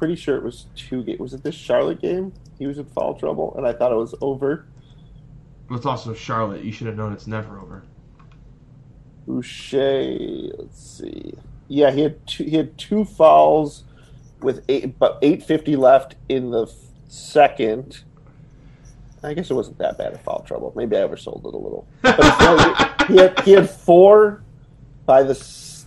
[0.00, 1.04] pretty sure it was two.
[1.04, 2.32] Ga- was it this Charlotte game?
[2.58, 4.64] He was in foul trouble, and I thought it was over.
[5.70, 6.64] It's also Charlotte.
[6.64, 7.84] You should have known it's never over.
[9.26, 10.16] Boucher,
[10.58, 11.34] let's see.
[11.68, 13.84] Yeah, he had two, he had two fouls
[14.40, 16.66] with eight, about eight fifty left in the
[17.06, 18.02] second.
[19.22, 20.72] I guess it wasn't that bad of foul trouble.
[20.74, 21.86] Maybe I oversold it a little.
[22.02, 24.42] But he, had, he had four
[25.06, 25.34] by the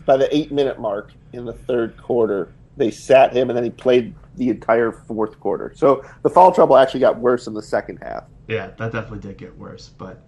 [0.06, 2.52] by the eight minute mark in the third quarter.
[2.78, 5.74] They sat him, and then he played the entire fourth quarter.
[5.76, 8.26] So the foul trouble actually got worse in the second half.
[8.48, 9.90] Yeah, that definitely did get worse.
[9.90, 10.22] But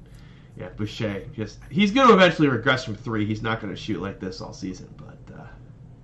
[0.58, 3.26] yeah, Boucher just he's going to eventually regress from three.
[3.26, 4.88] He's not going to shoot like this all season.
[4.98, 5.48] But uh,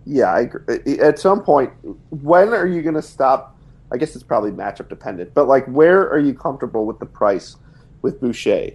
[0.06, 1.00] Yeah, I agree.
[1.00, 1.72] At some point,
[2.10, 3.58] when are you going to stop?
[3.92, 7.58] I guess it's probably matchup dependent, but like, where are you comfortable with the price
[8.02, 8.72] with Boucher?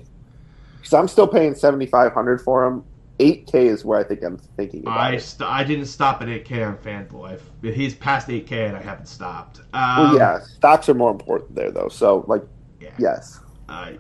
[0.77, 2.85] Because I'm still paying seventy five hundred for him.
[3.19, 6.29] Eight K is where I think I'm thinking about I st- I didn't stop at
[6.29, 7.41] 8K on Fanboy.
[7.63, 9.61] He's past 8K and I haven't stopped.
[9.73, 11.89] Um, Well, yeah, stocks are more important there, though.
[11.89, 12.43] So, like,
[12.79, 12.91] yeah.
[12.99, 13.41] yes,
[13.71, 13.93] Uh,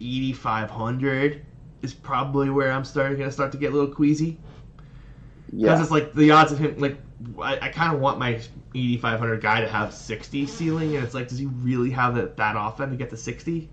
[0.00, 1.44] 8500
[1.82, 4.38] is probably where I'm starting to start to get a little queasy.
[5.46, 6.96] Because yeah, it's like the odds of him, like,
[7.40, 8.40] I, I kind of want my
[8.74, 12.56] 8500 guy to have 60 ceiling, and it's like, does he really have it that
[12.56, 13.68] often to get to 60?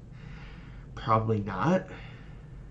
[0.95, 1.87] Probably not.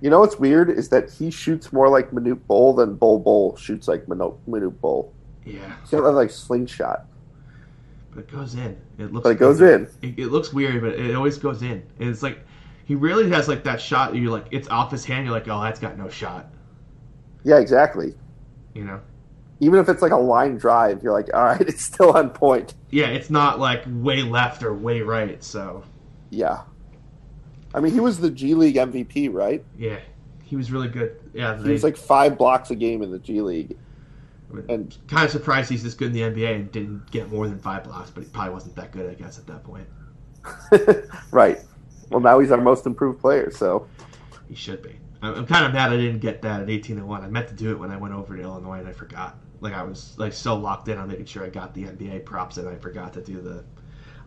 [0.00, 3.56] you know what's weird is that he shoots more like Manute Bol than Bol Bol
[3.56, 5.12] shoots like Manute, Manute Bol.
[5.44, 7.06] Yeah, He's got that like slingshot,
[8.10, 8.80] but it goes in.
[8.98, 9.24] It looks.
[9.24, 9.88] but it goes good.
[10.02, 10.10] in.
[10.10, 11.82] It, it looks weird, but it always goes in.
[11.98, 12.40] And it's like
[12.84, 14.14] he really has like that shot.
[14.14, 15.24] You're like, it's off his hand.
[15.24, 16.46] You're like, oh, that's got no shot.
[17.42, 18.14] Yeah, exactly.
[18.74, 19.00] You know.
[19.60, 22.74] Even if it's like a line drive, you're like, all right, it's still on point.
[22.90, 25.42] Yeah, it's not like way left or way right.
[25.44, 25.84] So
[26.30, 26.62] Yeah.
[27.74, 29.64] I mean, he was the G League MVP, right?
[29.78, 30.00] yeah,
[30.42, 31.20] he was really good.
[31.32, 33.76] Yeah, He was like five blocks a game in the G League.
[34.68, 37.58] and- kind of surprised he's this good in the NBA and didn't get more than
[37.60, 39.86] five blocks, but he probably wasn't that good, I guess, at that point.
[41.30, 41.60] right.
[42.10, 43.86] Well, now he's our most improved player, so
[44.48, 44.96] He should be.
[45.22, 47.22] I'm, I'm kind of mad I didn't get that at 18 and one.
[47.22, 49.36] I meant to do it when I went over to Illinois and I forgot.
[49.60, 52.56] Like I was like so locked in on making sure I got the NBA props
[52.56, 53.64] and I forgot to do the.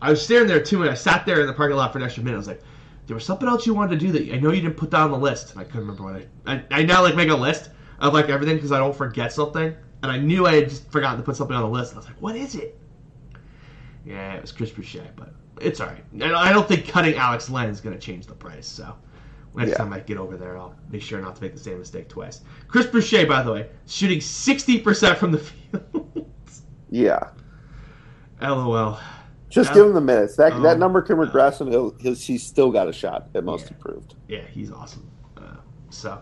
[0.00, 2.04] I was staring there too, and I sat there in the parking lot for an
[2.04, 2.36] extra minute.
[2.36, 2.62] I was like,
[3.06, 5.10] there was something else you wanted to do that I know you didn't put down
[5.10, 6.54] the list, and I couldn't remember what I.
[6.54, 9.74] I, I now like make a list of like everything because I don't forget something,
[10.02, 11.92] and I knew I had just forgotten to put something on the list.
[11.92, 12.78] And I was like, what is it?
[14.04, 16.04] Yeah, it was Chris Boucher, but it's all right.
[16.34, 18.66] I don't think cutting Alex Len is going to change the price.
[18.66, 18.94] So
[19.54, 19.76] next Yeah.
[19.78, 22.40] time I get over there, I'll make sure not to make the same mistake twice.
[22.68, 26.26] Chris Boucher, by the way, shooting sixty percent from the field.
[26.90, 27.20] yeah.
[28.42, 28.98] LOL.
[29.48, 30.34] Just give him the minutes.
[30.36, 33.44] That Um, that number can regress, and he'll, he'll he's still got a shot at
[33.44, 33.76] most Yeah.
[33.76, 34.14] improved.
[34.28, 35.08] Yeah, he's awesome.
[35.36, 35.42] Uh,
[35.90, 36.18] so,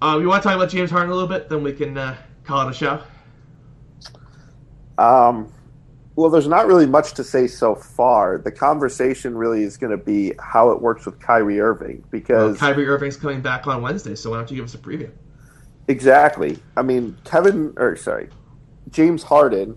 [0.00, 1.50] um, you want to talk about James Harden a little bit?
[1.50, 3.00] Then we can uh, call it a show.
[4.96, 5.52] Um,
[6.16, 8.38] well, there's not really much to say so far.
[8.38, 12.58] The conversation really is going to be how it works with Kyrie Irving Well, because
[12.58, 15.10] Kyrie Irving's coming back on Wednesday, so why don't you give us a preview?
[15.88, 16.58] exactly.
[16.76, 18.28] I mean, Kevin or sorry,
[18.90, 19.76] James Harden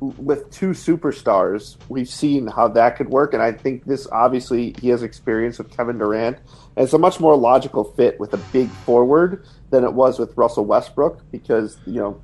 [0.00, 4.88] with two superstars, we've seen how that could work, and I think this obviously he
[4.88, 6.38] has experience with Kevin Durant,
[6.76, 10.36] and it's a much more logical fit with a big forward than it was with
[10.36, 12.22] Russell Westbrook because you know.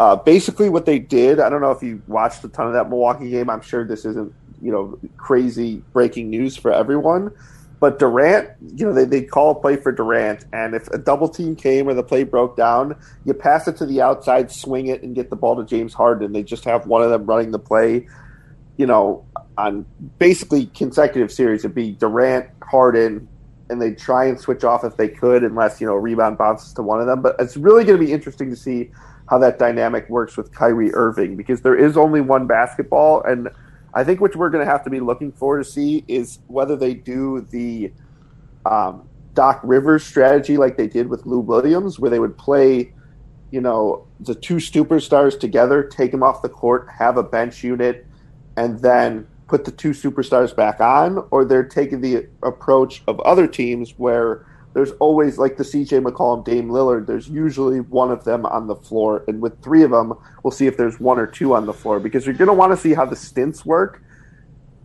[0.00, 2.88] Uh, basically, what they did, I don't know if you watched a ton of that
[2.88, 3.50] Milwaukee game.
[3.50, 4.32] I'm sure this isn't,
[4.62, 7.30] you know, crazy breaking news for everyone.
[7.80, 11.28] But Durant, you know, they, they call a play for Durant, and if a double
[11.28, 12.96] team came or the play broke down,
[13.26, 16.32] you pass it to the outside, swing it, and get the ball to James Harden.
[16.32, 18.08] They just have one of them running the play,
[18.78, 19.26] you know,
[19.58, 19.84] on
[20.18, 21.60] basically consecutive series.
[21.60, 23.28] It'd be Durant, Harden,
[23.68, 26.82] and they try and switch off if they could, unless, you know, rebound bounces to
[26.82, 27.20] one of them.
[27.20, 28.90] But it's really going to be interesting to see
[29.30, 33.48] how that dynamic works with Kyrie Irving because there is only one basketball, and
[33.94, 36.74] I think what we're going to have to be looking for to see is whether
[36.74, 37.92] they do the
[38.66, 42.92] um, Doc Rivers strategy like they did with Lou Williams, where they would play,
[43.52, 48.06] you know, the two superstars together, take them off the court, have a bench unit,
[48.56, 53.46] and then put the two superstars back on, or they're taking the approach of other
[53.46, 57.06] teams where there's always like the CJ McCollum, Dame Lillard.
[57.06, 60.66] There's usually one of them on the floor, and with three of them, we'll see
[60.66, 62.94] if there's one or two on the floor because you're going to want to see
[62.94, 64.02] how the stints work.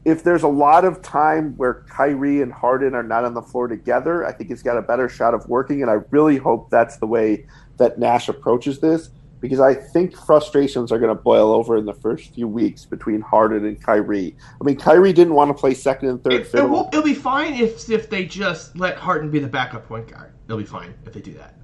[0.04, 3.68] If there's a lot of time where Kyrie and Harden are not on the floor
[3.68, 6.98] together, I think he's got a better shot of working, and I really hope that's
[6.98, 7.46] the way
[7.78, 9.10] that Nash approaches this
[9.46, 13.22] because I think frustrations are going to boil over in the first few weeks between
[13.22, 14.36] Harden and Kyrie.
[14.60, 17.14] I mean, Kyrie didn't want to play second and third It, it will, it'll be
[17.14, 20.34] fine if if they just let Harden be the backup point guard.
[20.48, 21.56] It'll be fine if they do that.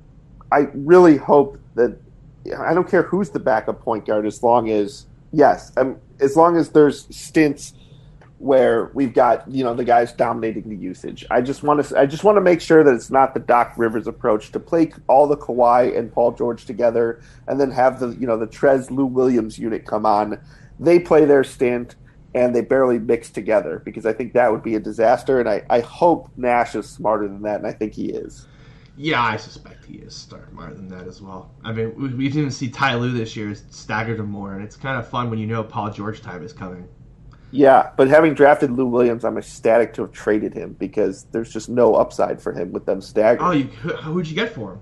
[0.51, 1.97] I really hope that
[2.59, 6.57] I don't care who's the backup point guard as long as yes, um, as long
[6.57, 7.73] as there's stints
[8.41, 11.23] where we've got you know the guys dominating the usage.
[11.29, 13.73] I just want to I just want to make sure that it's not the Doc
[13.77, 18.09] Rivers approach to play all the Kawhi and Paul George together and then have the
[18.09, 20.41] you know the Trez Lou Williams unit come on.
[20.79, 21.95] They play their stint
[22.33, 25.39] and they barely mix together because I think that would be a disaster.
[25.39, 28.47] And I, I hope Nash is smarter than that, and I think he is.
[28.97, 31.51] Yeah, I suspect he is smarter than that as well.
[31.63, 34.97] I mean, we, didn't see Ty Lue this year staggered him more, and it's kind
[34.97, 36.87] of fun when you know Paul George time is coming.
[37.51, 41.67] Yeah, but having drafted Lou Williams, I'm ecstatic to have traded him because there's just
[41.69, 43.41] no upside for him with them staggered.
[43.41, 44.79] Oh, you, who, who'd you get for him?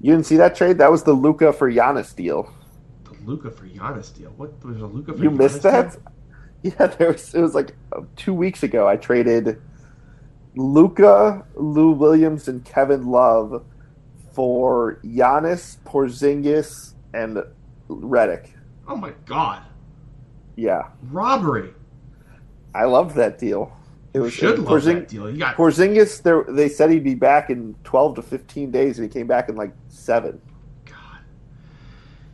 [0.00, 0.78] You didn't see that trade?
[0.78, 2.50] That was the Luka for Giannis deal.
[3.04, 4.30] The Luka for Giannis deal.
[4.36, 5.92] What was a Luka for You Giannis missed that?
[5.92, 6.02] deal?
[6.62, 7.32] Yeah, there was.
[7.34, 8.88] It was like uh, two weeks ago.
[8.88, 9.60] I traded
[10.56, 13.62] Luka, Lou Williams, and Kevin Love
[14.32, 17.44] for Giannis, Porzingis, and
[17.88, 18.48] Redick.
[18.88, 19.62] Oh my god,
[20.56, 21.74] Yeah, robbery!
[22.74, 23.76] I loved that deal.
[24.14, 25.30] It You was should love Porzing- that deal.
[25.30, 29.06] You got Porzingis, there they said he'd be back in 12 to 15 days, and
[29.06, 30.40] he came back in like seven.
[30.86, 31.18] God.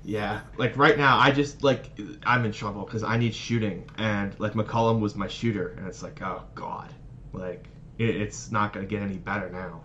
[0.04, 1.90] Yeah, like right now, I just like
[2.24, 6.02] I'm in trouble because I need shooting, and like McCollum was my shooter, and it's
[6.02, 6.92] like, oh god,
[7.32, 7.66] like
[7.98, 9.80] it, it's not gonna get any better now.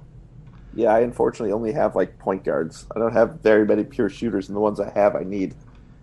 [0.76, 2.86] Yeah, I unfortunately only have like point guards.
[2.96, 5.56] I don't have very many pure shooters, and the ones I have, I need.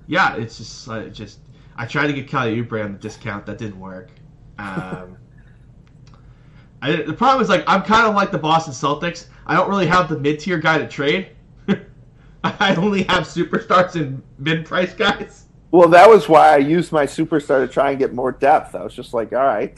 [0.08, 1.38] Yeah, it's just uh, just
[1.76, 4.10] I tried to get Kelly Oubre on the discount, that didn't work.
[4.58, 5.18] Um,
[6.82, 9.26] I, the problem is like I'm kind of like the Boston Celtics.
[9.46, 11.30] I don't really have the mid tier guy to trade.
[12.44, 15.46] I only have superstars and mid price guys.
[15.70, 18.74] Well, that was why I used my superstar to try and get more depth.
[18.74, 19.76] I was just like, all right,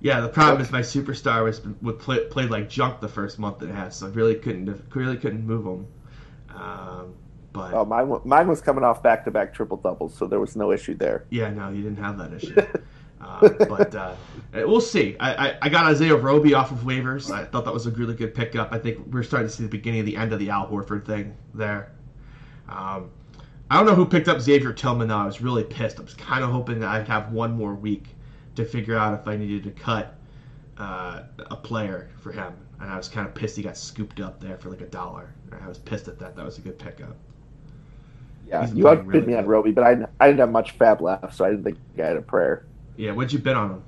[0.00, 3.62] Yeah, the problem is my superstar was would play, played like junk the first month
[3.62, 5.86] and a half, so I really couldn't really couldn't move him.
[6.54, 7.14] Um,
[7.52, 10.56] but oh, mine, mine was coming off back to back triple doubles, so there was
[10.56, 11.24] no issue there.
[11.30, 12.54] yeah, no, you didn't have that issue.
[13.20, 14.14] uh, but uh,
[14.52, 15.16] we'll see.
[15.18, 17.30] I, I, I got Isaiah Roby off of waivers.
[17.30, 18.72] I thought that was a really good pickup.
[18.72, 21.04] I think we're starting to see the beginning of the end of the Al Horford
[21.04, 21.92] thing there.
[22.68, 23.10] Um,
[23.70, 25.16] I don't know who picked up Xavier Tillman though.
[25.16, 25.98] I was really pissed.
[25.98, 28.14] I was kind of hoping that I'd have one more week
[28.56, 30.16] to figure out if I needed to cut
[30.78, 34.40] uh, a player for him, and I was kind of pissed he got scooped up
[34.40, 35.34] there for like a dollar.
[35.62, 36.36] I was pissed at that.
[36.36, 37.16] That was a good pickup.
[38.50, 39.48] Yeah, He's you outbid really me on good.
[39.50, 42.16] Roby, but I, I didn't have much fab left, so I didn't think I had
[42.16, 42.66] a prayer.
[42.96, 43.82] Yeah, what'd you bet on him?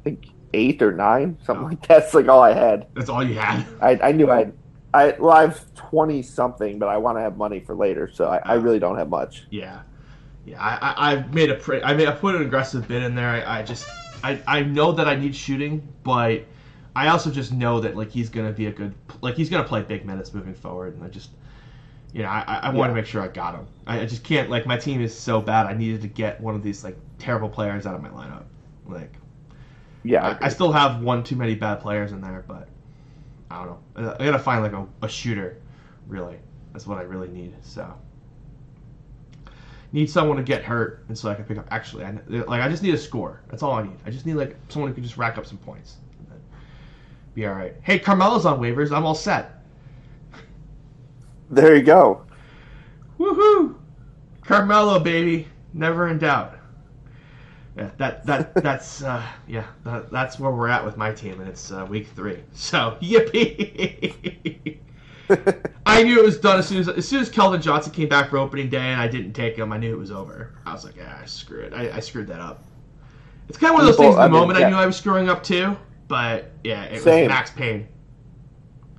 [0.00, 1.68] I think eight or nine, something Oh.
[1.68, 1.88] like that.
[2.00, 2.86] That's like all I had.
[2.94, 3.66] That's all you had.
[3.80, 4.52] I, I knew I'd.
[4.94, 8.26] I well, I have twenty something, but I want to have money for later, so
[8.26, 8.62] I, I Ah.
[8.62, 9.44] really don't have much.
[9.50, 9.82] Yeah,
[10.46, 10.62] yeah.
[10.62, 13.28] I, I, I made a pre- I made I put an aggressive bid in there.
[13.28, 13.86] I, I just
[14.22, 16.42] I, I know that I need shooting, but
[16.96, 19.82] I also just know that like he's gonna be a good like he's gonna play
[19.82, 21.30] big minutes moving forward, and I just
[22.14, 23.66] you know I, I, want to make sure I got him.
[23.86, 25.66] I, I just can't like my team is so bad.
[25.66, 28.44] I needed to get one of these like terrible players out of my lineup.
[28.86, 29.12] Like
[30.04, 32.68] Yeah, I I, I still have one too many bad players in there, but
[33.50, 34.10] I don't know.
[34.10, 35.60] Uh, I gotta find like a, a shooter.
[36.06, 36.36] Really,
[36.72, 37.52] that's what I really need.
[37.62, 37.92] So
[39.90, 41.66] need someone to get hurt, and so I can pick up.
[41.72, 43.40] Actually, I, like I just need a score.
[43.48, 43.96] That's all I need.
[44.06, 45.96] I just need like someone who can just rack up some points.
[47.34, 47.74] Be all right.
[47.82, 48.96] Hey, Carmelo's on waivers.
[48.96, 49.53] I'm all set.
[51.50, 52.24] There you go.
[53.18, 53.76] Woohoo!
[54.44, 56.58] Carmelo, baby, never in doubt.
[57.76, 61.48] Yeah, that that that's uh, yeah, that, that's where we're at with my team, and
[61.48, 62.40] it's uh, week three.
[62.52, 64.78] So yippee!
[65.86, 68.30] I knew it was done as soon as as soon as Keldon Johnson came back
[68.30, 69.72] for opening day, and I didn't take him.
[69.72, 70.54] I knew it was over.
[70.66, 71.72] I was like, ah, screw it.
[71.72, 72.62] I, I screwed that up.
[73.48, 74.24] It's kind of one of those People- things.
[74.26, 75.76] In the I mean, moment, I knew I was screwing up too,
[76.08, 77.24] but yeah, it Same.
[77.24, 77.88] was Max Payne.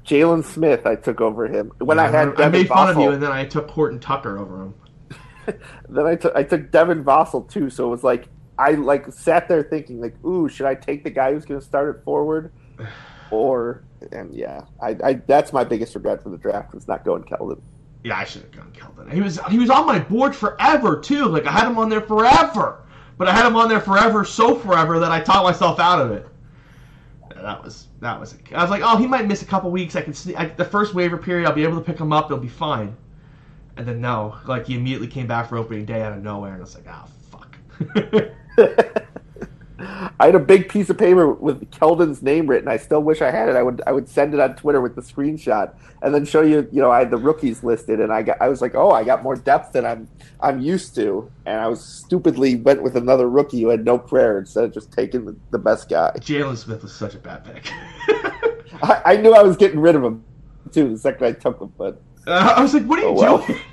[0.06, 2.28] Jalen Smith, I took over him when I Yeah, had.
[2.30, 4.74] I Devin made fun of you, and then I took Horton Tucker over him.
[5.90, 8.28] Then I took I took Devin Vassell too, so it was like
[8.58, 11.66] I like sat there thinking like, ooh, should I take the guy who's going to
[11.66, 12.52] start it forward?
[13.32, 17.24] or and yeah, I, I that's my biggest regret for the draft was not going
[17.24, 17.62] Keldon.
[18.04, 19.12] Yeah, I should have gone Keldon.
[19.12, 21.26] He was he was on my board forever too.
[21.26, 22.84] Like I had him on there forever,
[23.18, 26.12] but I had him on there forever, so forever that I talked myself out of
[26.12, 26.28] it.
[27.32, 28.36] Yeah, that was that was.
[28.54, 29.96] I was like, oh, he might miss a couple weeks.
[29.96, 31.48] I can see I, the first waiver period.
[31.48, 32.26] I'll be able to pick him up.
[32.26, 32.96] It'll be fine.
[33.78, 36.62] And then no, like he immediately came back for opening day out of nowhere, and
[36.62, 37.40] I was like, ah, oh,
[38.58, 39.02] fuck.
[40.20, 42.68] I had a big piece of paper with Keldon's name written.
[42.68, 43.56] I still wish I had it.
[43.56, 46.68] I would I would send it on Twitter with the screenshot and then show you.
[46.72, 49.04] You know, I had the rookies listed, and I got I was like, oh, I
[49.04, 50.08] got more depth than I'm
[50.42, 54.40] I'm used to, and I was stupidly went with another rookie who had no prayer
[54.40, 56.12] instead of just taking the, the best guy.
[56.18, 57.70] Jalen Smith was such a bad pick.
[58.84, 60.24] I, I, knew I was getting rid of him
[60.72, 63.14] too the second I took him, but uh, I was like, what are you oh,
[63.14, 63.46] well.
[63.46, 63.60] doing?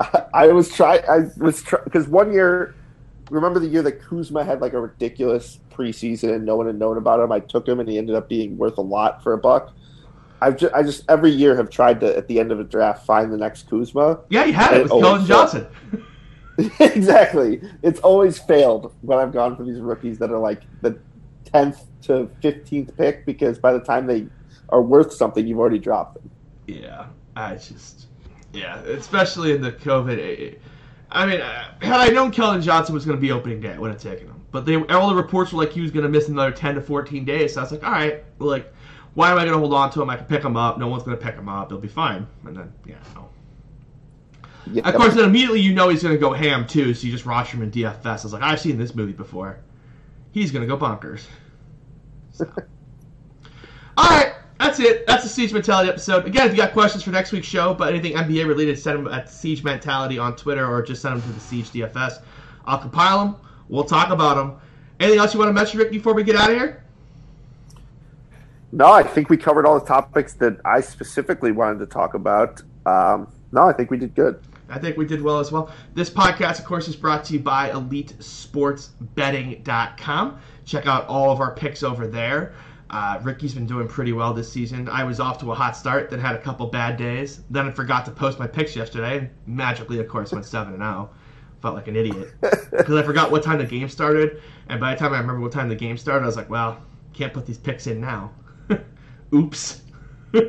[0.00, 1.02] I, I was trying.
[1.08, 2.74] I was because one year
[3.32, 6.98] remember the year that Kuzma had like a ridiculous preseason and no one had known
[6.98, 7.32] about him.
[7.32, 9.74] I took him and he ended up being worth a lot for a buck.
[10.40, 13.06] I've just, I just every year have tried to at the end of a draft
[13.06, 14.20] find the next Kuzma.
[14.28, 15.66] Yeah, you had it with Keldon Johnson.
[16.80, 17.62] exactly.
[17.82, 20.98] It's always failed when I've gone for these rookies that are like the
[21.44, 24.26] tenth to fifteenth pick because by the time they
[24.68, 26.30] are worth something, you've already dropped them.
[26.66, 28.08] Yeah, I just
[28.52, 30.58] yeah, especially in the COVID
[31.12, 33.78] I mean, uh, had I known Keldon Johnson was going to be opening day, I
[33.78, 34.40] would have taken him.
[34.50, 36.80] But they all the reports were like he was going to miss another 10 to
[36.80, 37.54] 14 days.
[37.54, 38.72] So I was like, all right, like,
[39.14, 40.10] why am I going to hold on to him?
[40.10, 40.78] I can pick him up.
[40.78, 41.70] No one's going to pick him up.
[41.70, 42.26] He'll be fine.
[42.46, 43.28] And then, yeah, no.
[44.70, 44.88] Yeah.
[44.88, 47.26] Of course, then immediately you know he's going to go ham too, so you just
[47.26, 48.06] roster him in DFS.
[48.06, 49.58] I was like, I've seen this movie before.
[50.30, 51.24] He's going to go bonkers.
[52.32, 52.46] So.
[53.96, 54.31] all right
[54.62, 55.06] that's it.
[55.06, 56.26] That's the Siege Mentality episode.
[56.26, 59.12] Again, if you got questions for next week's show, but anything NBA related, send them
[59.12, 62.22] at Siege Mentality on Twitter or just send them to the Siege DFS.
[62.64, 63.34] I'll compile them.
[63.68, 64.60] We'll talk about them.
[65.00, 66.84] Anything else you want to mention, Rick, before we get out of here?
[68.70, 72.62] No, I think we covered all the topics that I specifically wanted to talk about.
[72.86, 74.40] Um, no, I think we did good.
[74.68, 75.70] I think we did well as well.
[75.94, 80.40] This podcast, of course, is brought to you by EliteSportsBetting.com.
[80.64, 82.54] Check out all of our picks over there.
[82.92, 84.86] Uh, Ricky's been doing pretty well this season.
[84.88, 87.40] I was off to a hot start, then had a couple bad days.
[87.48, 89.30] Then I forgot to post my picks yesterday.
[89.46, 91.10] Magically, of course, went seven and zero.
[91.10, 91.16] Oh.
[91.62, 94.42] Felt like an idiot because I forgot what time the game started.
[94.68, 96.82] And by the time I remember what time the game started, I was like, "Well,
[97.14, 98.32] can't put these picks in now."
[99.34, 99.82] Oops.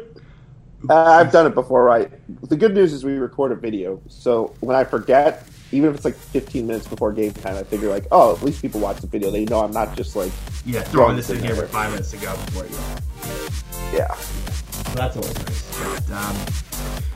[0.89, 2.11] Uh, I've done it before, right?
[2.49, 6.05] The good news is we record a video, so when I forget, even if it's
[6.05, 9.07] like 15 minutes before game time, I figure like, oh, at least people watch the
[9.07, 9.31] video.
[9.31, 10.31] They know I'm not just like
[10.65, 13.97] yeah throwing this in here with five minutes to go before you.
[13.97, 14.13] Yeah.
[14.13, 15.79] So that's always nice.
[15.79, 16.37] But, um,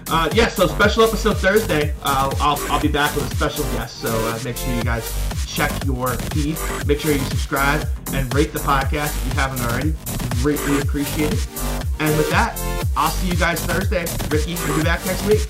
[0.09, 1.93] uh, yeah, so special episode Thursday.
[2.01, 5.13] Uh, I'll, I'll be back with a special guest, so uh, make sure you guys
[5.45, 6.57] check your feed.
[6.85, 9.93] Make sure you subscribe and rate the podcast if you haven't already.
[10.41, 11.47] Greatly appreciate it.
[11.99, 12.57] And with that,
[12.95, 14.05] I'll see you guys Thursday.
[14.29, 15.47] Ricky, we'll be back next week.